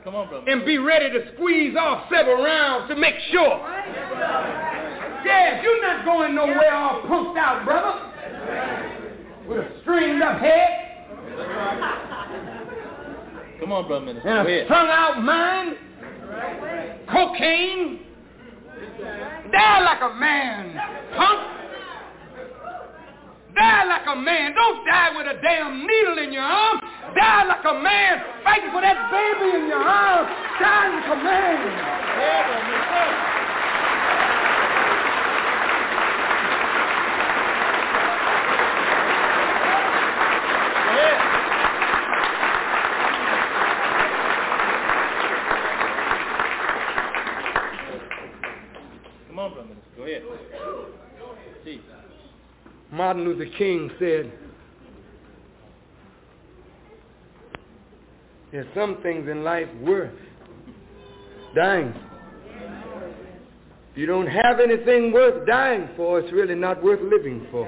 [0.03, 0.49] Come on, brother.
[0.51, 3.59] And be ready to squeeze off several rounds to make sure.
[5.23, 8.09] Yes, you're not going nowhere all punked out, brother.
[9.47, 10.83] With a stringed up head
[13.59, 14.27] Come on, brother minister.
[14.27, 15.77] and a strung out mind.
[17.09, 17.99] Cocaine.
[19.51, 20.75] Die like a man,
[21.15, 21.62] punk.
[23.55, 24.55] Die like a man.
[24.55, 26.79] Don't die with a damn needle in your arm.
[27.15, 30.25] Die like a man fighting for that baby in your arm.
[30.59, 31.93] Die like a man.
[49.27, 49.75] Come on, brother.
[49.97, 50.23] Go ahead.
[51.63, 51.92] See.
[52.93, 54.31] Martin Luther King said,
[58.51, 60.13] There's some things in life worth
[61.55, 61.91] dying.
[63.91, 67.67] If you don't have anything worth dying for, it's really not worth living for.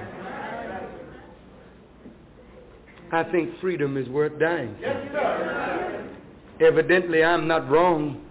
[3.11, 6.07] I think freedom is worth dying for.
[6.61, 8.22] Evidently, I'm not wrong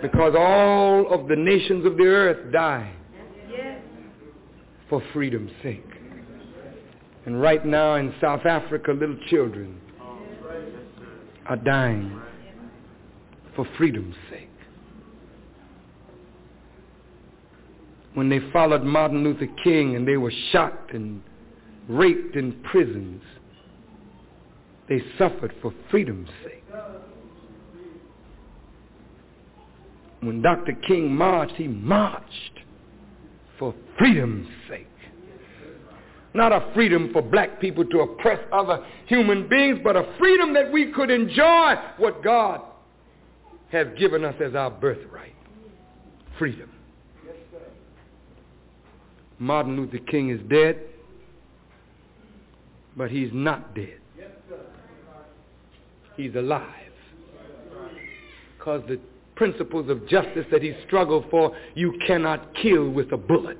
[0.00, 2.94] because all of the nations of the earth die
[4.92, 5.86] for freedom's sake.
[7.24, 9.80] And right now in South Africa, little children
[11.46, 12.20] are dying
[13.56, 14.50] for freedom's sake.
[18.12, 21.22] When they followed Martin Luther King and they were shot and
[21.88, 23.22] raped in prisons,
[24.90, 26.64] they suffered for freedom's sake.
[30.20, 30.74] when Dr.
[30.86, 32.61] King marched, he marched
[33.98, 34.86] freedom's sake.
[36.34, 40.72] Not a freedom for black people to oppress other human beings, but a freedom that
[40.72, 42.62] we could enjoy what God
[43.70, 45.34] has given us as our birthright.
[46.38, 46.70] Freedom.
[49.38, 50.80] Martin Luther King is dead,
[52.96, 53.98] but he's not dead.
[56.16, 56.68] He's alive.
[58.56, 59.00] Because the
[59.34, 63.58] principles of justice that he struggled for, you cannot kill with a bullet.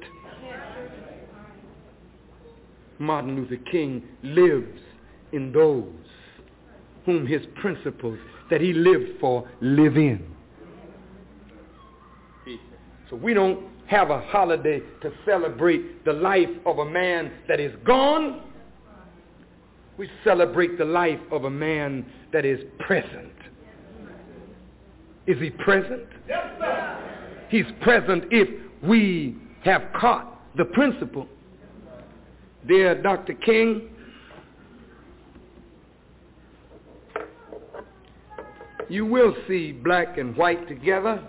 [3.02, 4.80] Martin Luther King lives
[5.32, 5.86] in those
[7.04, 8.18] whom his principles
[8.50, 10.24] that he lived for live in.
[13.10, 17.74] So we don't have a holiday to celebrate the life of a man that is
[17.84, 18.40] gone.
[19.98, 23.32] We celebrate the life of a man that is present.
[25.26, 26.06] Is he present?
[26.26, 27.46] Yes, sir.
[27.50, 28.48] He's present if
[28.82, 31.28] we have caught the principle.
[32.66, 33.34] Dear Dr.
[33.34, 33.88] King,
[38.88, 41.26] you will see black and white together,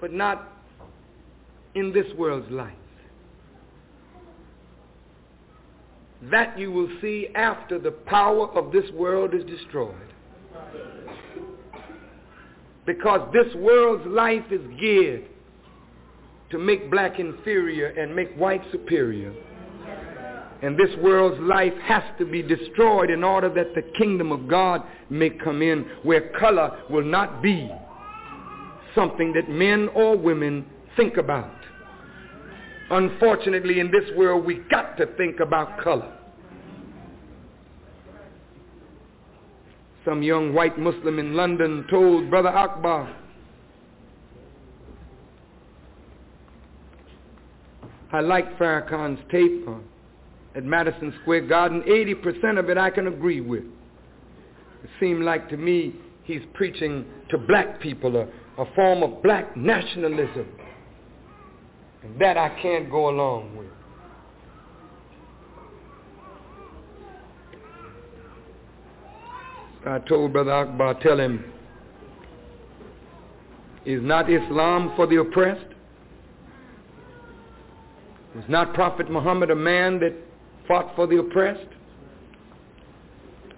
[0.00, 0.48] but not
[1.74, 2.72] in this world's life.
[6.30, 9.94] That you will see after the power of this world is destroyed.
[12.86, 15.24] Because this world's life is geared
[16.50, 19.32] to make black inferior and make white superior.
[20.62, 24.82] And this world's life has to be destroyed in order that the kingdom of God
[25.08, 27.70] may come in where color will not be
[28.94, 30.66] something that men or women
[30.96, 31.54] think about.
[32.90, 36.12] Unfortunately, in this world, we got to think about color.
[40.04, 43.16] Some young white Muslim in London told Brother Akbar,
[48.12, 49.74] I like Farrakhan's tape uh,
[50.56, 51.82] at Madison Square Garden.
[51.82, 53.62] 80% of it I can agree with.
[54.82, 58.26] It seemed like to me he's preaching to black people a,
[58.60, 60.46] a form of black nationalism.
[62.02, 63.66] And that I can't go along with.
[69.86, 71.44] I told Brother Akbar, tell him,
[73.86, 75.69] is not Islam for the oppressed?
[78.34, 80.14] Was not Prophet Muhammad a man that
[80.68, 81.66] fought for the oppressed?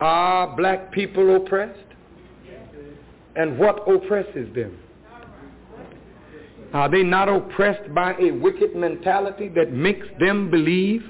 [0.01, 1.79] Are black people oppressed?
[3.37, 4.79] And what oppresses them?
[6.73, 11.03] Are they not oppressed by a wicked mentality that makes them believe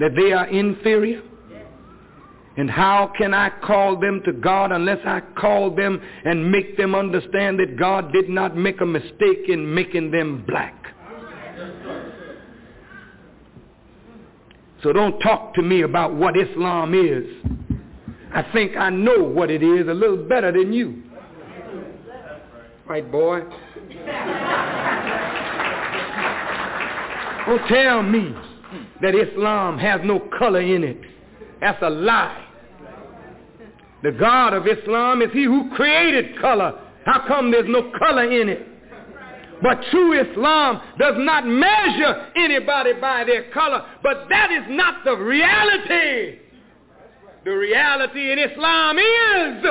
[0.00, 1.22] that they are inferior?
[2.56, 6.94] And how can I call them to God unless I call them and make them
[6.94, 10.93] understand that God did not make a mistake in making them black?
[14.84, 17.24] So don't talk to me about what Islam is.
[18.34, 21.02] I think I know what it is a little better than you.
[22.86, 23.40] Right, boy?
[27.46, 28.34] Don't tell me
[29.00, 31.00] that Islam has no color in it.
[31.62, 32.46] That's a lie.
[34.02, 36.78] The God of Islam is he who created color.
[37.06, 38.68] How come there's no color in it?
[39.64, 43.82] But true Islam does not measure anybody by their color.
[44.02, 46.38] But that is not the reality.
[47.46, 49.64] The reality in Islam is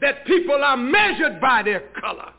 [0.00, 2.32] that people are measured by their color.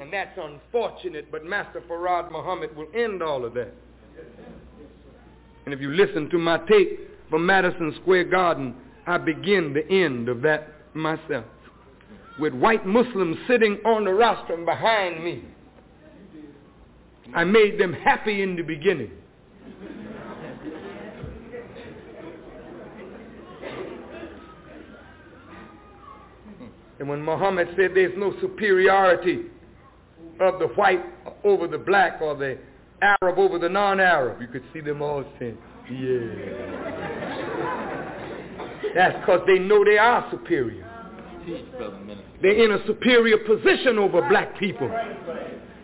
[0.00, 3.74] And that's unfortunate, but Master Fard Muhammad will end all of that.
[5.64, 8.72] And if you listen to my tape from Madison Square Garden,
[9.04, 11.44] I begin the end of that myself.
[12.38, 15.44] With white Muslims sitting on the rostrum behind me.
[17.34, 19.10] I made them happy in the beginning.
[26.98, 29.42] And when Muhammad said there's no superiority
[30.40, 31.04] of the white
[31.44, 32.58] over the black or the
[33.00, 35.56] Arab over the non-Arab, you could see them all saying,
[35.90, 36.28] yeah.
[38.94, 40.84] That's because they know they are superior.
[42.42, 44.90] They're in a superior position over black people.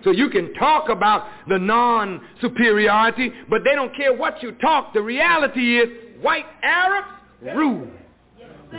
[0.04, 4.92] So you can talk about the non-superiority, but they don't care what you talk.
[4.92, 5.88] The reality is
[6.20, 7.08] white Arabs
[7.54, 7.88] rule.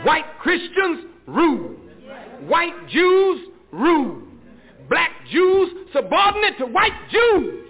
[0.04, 1.76] White Christians rule.
[2.46, 4.22] White Jews rule.
[4.88, 7.64] Black Jews subordinate to white Jews.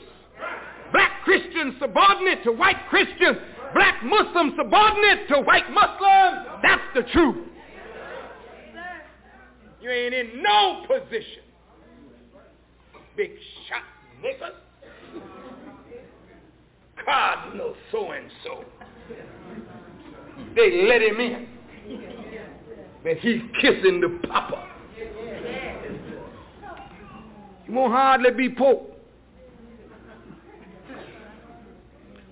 [0.93, 3.39] Black Christians subordinate to white Christians
[3.77, 6.61] black Muslims subordinate to white Muslims.
[6.63, 7.37] That's the truth.
[9.87, 11.45] You ain't in no position.
[13.17, 13.31] Big
[13.69, 13.85] shot
[14.21, 15.23] niggas.
[17.05, 18.65] Cardinal so-and-so.
[20.57, 21.47] They let him in.
[23.09, 24.69] And he's kissing the papa.
[27.65, 29.01] He won't hardly be Pope.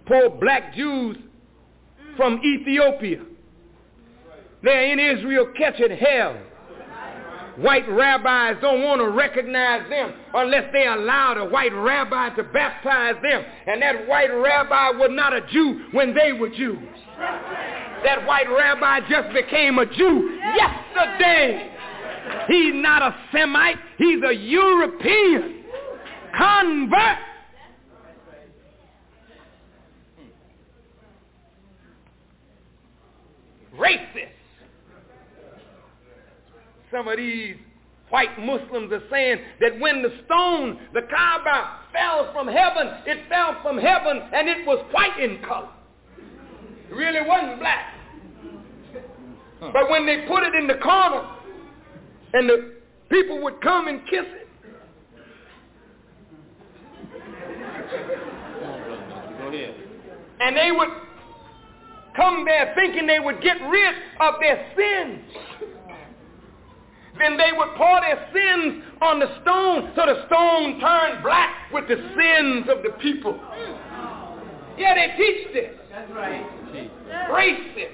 [0.06, 1.18] Poor black Jews
[2.16, 3.22] from Ethiopia.
[4.64, 6.36] They're in Israel catching hell.
[7.56, 13.14] White rabbis don't want to recognize them unless they allow the white rabbi to baptize
[13.22, 13.44] them.
[13.66, 16.78] And that white rabbi was not a Jew when they were Jews.
[18.04, 21.70] That white rabbi just became a Jew yesterday.
[22.48, 23.78] He's not a Semite.
[23.98, 25.64] He's a European
[26.36, 27.18] convert.
[33.78, 34.33] Racist.
[36.94, 37.56] Some of these
[38.10, 43.56] white Muslims are saying that when the stone, the Kaaba, fell from heaven, it fell
[43.62, 45.70] from heaven and it was white in color.
[46.88, 47.94] It really wasn't black.
[49.72, 51.28] But when they put it in the corner
[52.32, 52.74] and the
[53.10, 54.48] people would come and kiss it,
[60.40, 60.90] and they would
[62.14, 65.24] come there thinking they would get rid of their sins.
[67.18, 71.86] Then they would pour their sins on the stone so the stone turned black with
[71.88, 73.38] the sins of the people.
[74.76, 75.72] Yeah, they teach this.
[75.90, 76.44] That's right.
[77.30, 77.90] Racist.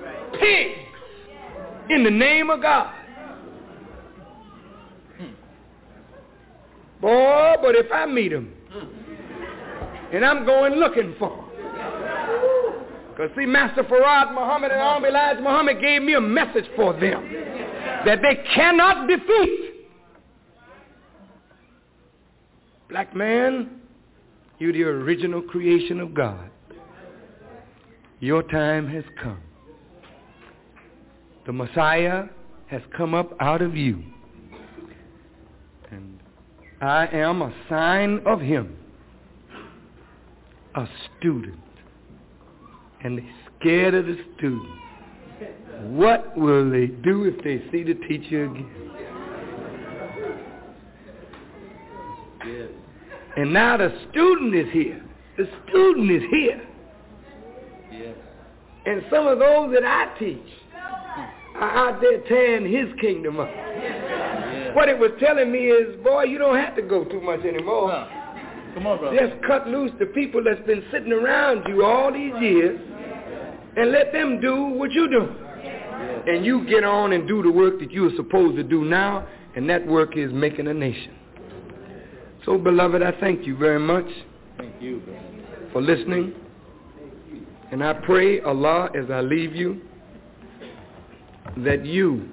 [0.00, 0.32] Right.
[0.40, 0.78] Pigs.
[1.90, 2.94] In the name of God.
[7.00, 8.54] Boy, but if I meet them,
[10.12, 11.42] and I'm going looking for them.
[13.10, 17.28] Because see, Master Fard Muhammad and Army Elijah Muhammad gave me a message for them
[18.04, 19.72] that they cannot defeat.
[22.88, 23.80] Black man,
[24.58, 26.50] you're the original creation of God.
[28.20, 29.40] Your time has come.
[31.46, 32.24] The Messiah
[32.66, 34.02] has come up out of you.
[35.90, 36.20] And
[36.80, 38.76] I am a sign of him,
[40.74, 40.86] a
[41.18, 41.58] student.
[43.02, 44.81] And they're scared of the student.
[45.80, 48.70] What will they do if they see the teacher again?
[53.36, 55.02] And now the student is here.
[55.36, 56.60] The student is here.
[58.84, 60.38] And some of those that I teach
[61.54, 63.48] are out there tearing his kingdom up.
[64.74, 68.08] What it was telling me is, boy, you don't have to go too much anymore.
[68.74, 69.16] Come on, brother.
[69.16, 72.80] Just cut loose the people that's been sitting around you all these years
[73.76, 75.34] and let them do what you do.
[76.26, 79.26] And you get on and do the work that you are supposed to do now,
[79.56, 81.14] and that work is making a nation.
[82.44, 84.06] So, beloved, I thank you very much
[84.58, 85.02] Thank you,
[85.72, 86.34] for listening.
[87.70, 89.80] And I pray, Allah, as I leave you,
[91.58, 92.28] that you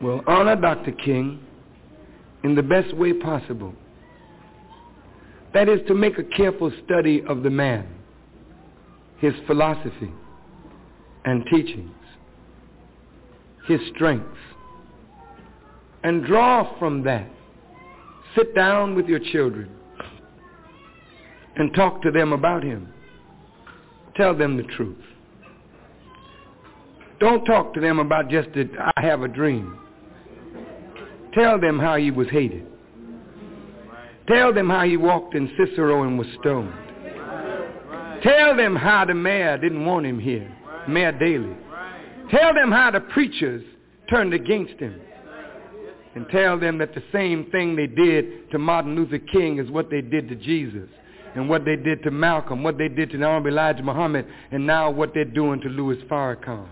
[0.00, 0.92] will honor Dr.
[0.92, 1.40] King
[2.44, 3.74] in the best way possible.
[5.54, 7.86] That is to make a careful study of the man,
[9.18, 10.12] his philosophy
[11.24, 11.90] and teachings,
[13.66, 14.38] his strengths,
[16.02, 17.28] and draw from that.
[18.36, 19.70] Sit down with your children
[21.56, 22.92] and talk to them about him.
[24.16, 24.96] Tell them the truth.
[27.20, 29.78] Don't talk to them about just that I have a dream.
[31.34, 32.66] Tell them how he was hated.
[34.28, 36.72] Tell them how he walked in Cicero and was stoned.
[38.22, 40.50] Tell them how the mayor didn't want him here,
[40.88, 41.56] Mayor Daley.
[42.32, 43.62] Tell them how the preachers
[44.08, 44.98] turned against him.
[46.14, 49.90] And tell them that the same thing they did to Martin Luther King is what
[49.90, 50.88] they did to Jesus.
[51.34, 54.66] And what they did to Malcolm, what they did to the Honorable Elijah Muhammad, and
[54.66, 56.66] now what they're doing to Louis Farrakhan.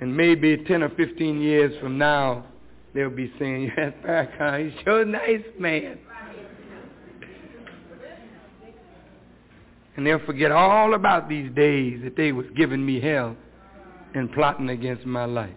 [0.00, 2.44] And maybe 10 or 15 years from now,
[2.94, 5.98] they'll be saying, yes, Farrakhan, he's so nice, man.
[9.96, 13.36] And they'll forget all about these days that they was giving me hell
[14.14, 15.50] and plotting against my life.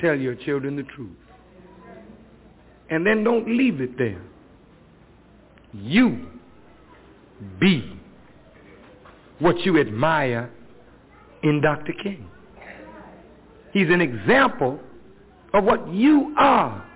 [0.00, 1.16] Tell your children the truth.
[2.90, 4.20] And then don't leave it there.
[5.72, 6.26] You
[7.60, 7.98] be
[9.38, 10.50] what you admire
[11.42, 11.92] in Dr.
[12.02, 12.28] King.
[13.72, 14.78] He's an example
[15.54, 16.86] of what you are.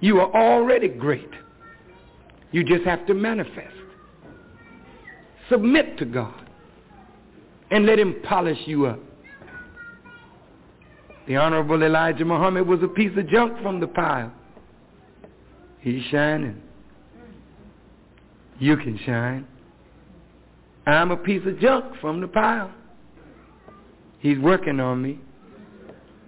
[0.00, 1.30] You are already great.
[2.52, 3.74] You just have to manifest.
[5.50, 6.43] Submit to God
[7.74, 9.00] and let him polish you up.
[11.26, 14.32] The Honorable Elijah Muhammad was a piece of junk from the pile.
[15.80, 16.62] He's shining.
[18.60, 19.44] You can shine.
[20.86, 22.70] I'm a piece of junk from the pile.
[24.20, 25.18] He's working on me.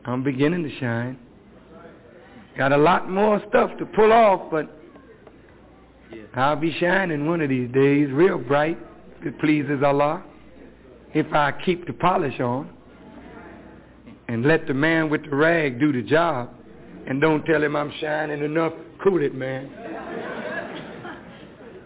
[0.04, 1.16] I'm beginning to shine.
[2.58, 4.68] Got a lot more stuff to pull off, but
[6.34, 8.78] I'll be shining one of these days real bright
[9.20, 10.24] if it pleases Allah.
[11.14, 12.70] If I keep the polish on
[14.28, 16.50] and let the man with the rag do the job
[17.06, 18.72] and don't tell him I'm shining enough,
[19.02, 19.70] cool it, man.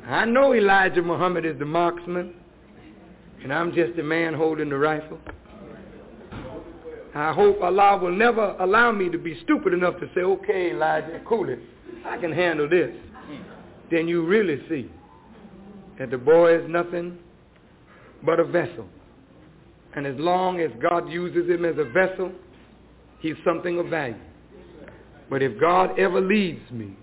[0.07, 2.35] I know Elijah Muhammad is the marksman,
[3.43, 5.19] and I'm just the man holding the rifle.
[7.15, 11.21] I hope Allah will never allow me to be stupid enough to say, okay, Elijah,
[11.27, 11.59] cool it.
[12.07, 12.91] I can handle this.
[13.91, 14.91] Then you really see
[15.99, 17.19] that the boy is nothing
[18.25, 18.87] but a vessel.
[19.95, 22.33] And as long as God uses him as a vessel,
[23.21, 24.15] he's something of value.
[25.29, 26.97] But if God ever leads me,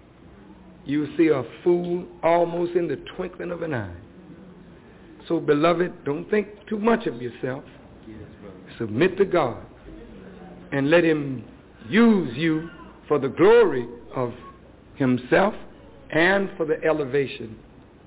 [0.85, 3.95] you see a fool almost in the twinkling of an eye.
[5.27, 7.63] So, beloved, don't think too much of yourself.
[8.77, 9.57] Submit to God
[10.71, 11.43] and let him
[11.89, 12.69] use you
[13.07, 14.33] for the glory of
[14.95, 15.53] himself
[16.11, 17.57] and for the elevation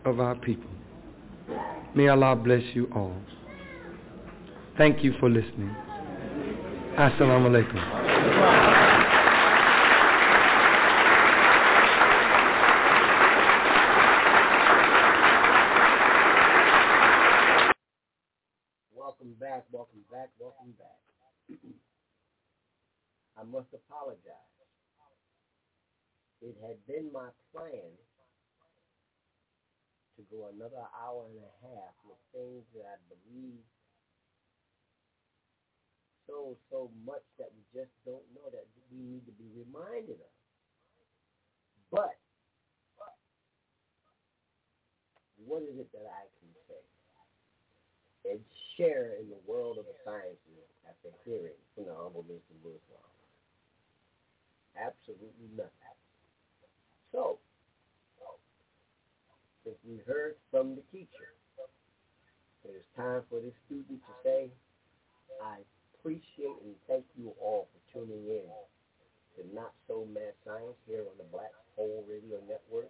[0.04, 0.70] of our people.
[1.94, 3.16] May Allah bless you all.
[4.80, 5.68] Thank you for listening.
[6.96, 7.76] Assalamu alaikum.
[18.96, 21.58] Welcome back, welcome back, welcome back.
[23.36, 24.32] I must apologize.
[26.40, 27.92] It had been my plan
[30.16, 33.60] to go another hour and a half with things that I believe
[36.70, 40.34] so, much that we just don't know that we need to be reminded of.
[41.90, 42.16] But,
[45.46, 46.82] what is it that I can say?
[48.30, 48.40] And
[48.76, 52.54] share in the world of the sciences after hearing from the Honorable Mr.
[52.62, 53.06] Muslim.
[54.78, 55.98] Absolutely nothing.
[57.12, 57.38] So,
[59.66, 61.34] if we heard from the teacher,
[62.64, 64.50] it is time for the student to say,
[65.42, 65.58] I
[66.00, 68.48] appreciate and thank you all for tuning in
[69.36, 72.88] to Not So Mad Science here on the Black Hole Radio Network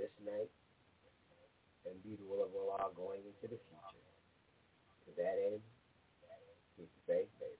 [0.00, 0.48] this night
[1.84, 4.04] and be the will of Allah going into the future.
[5.04, 5.60] To that end,
[6.76, 7.59] keep the faith, baby.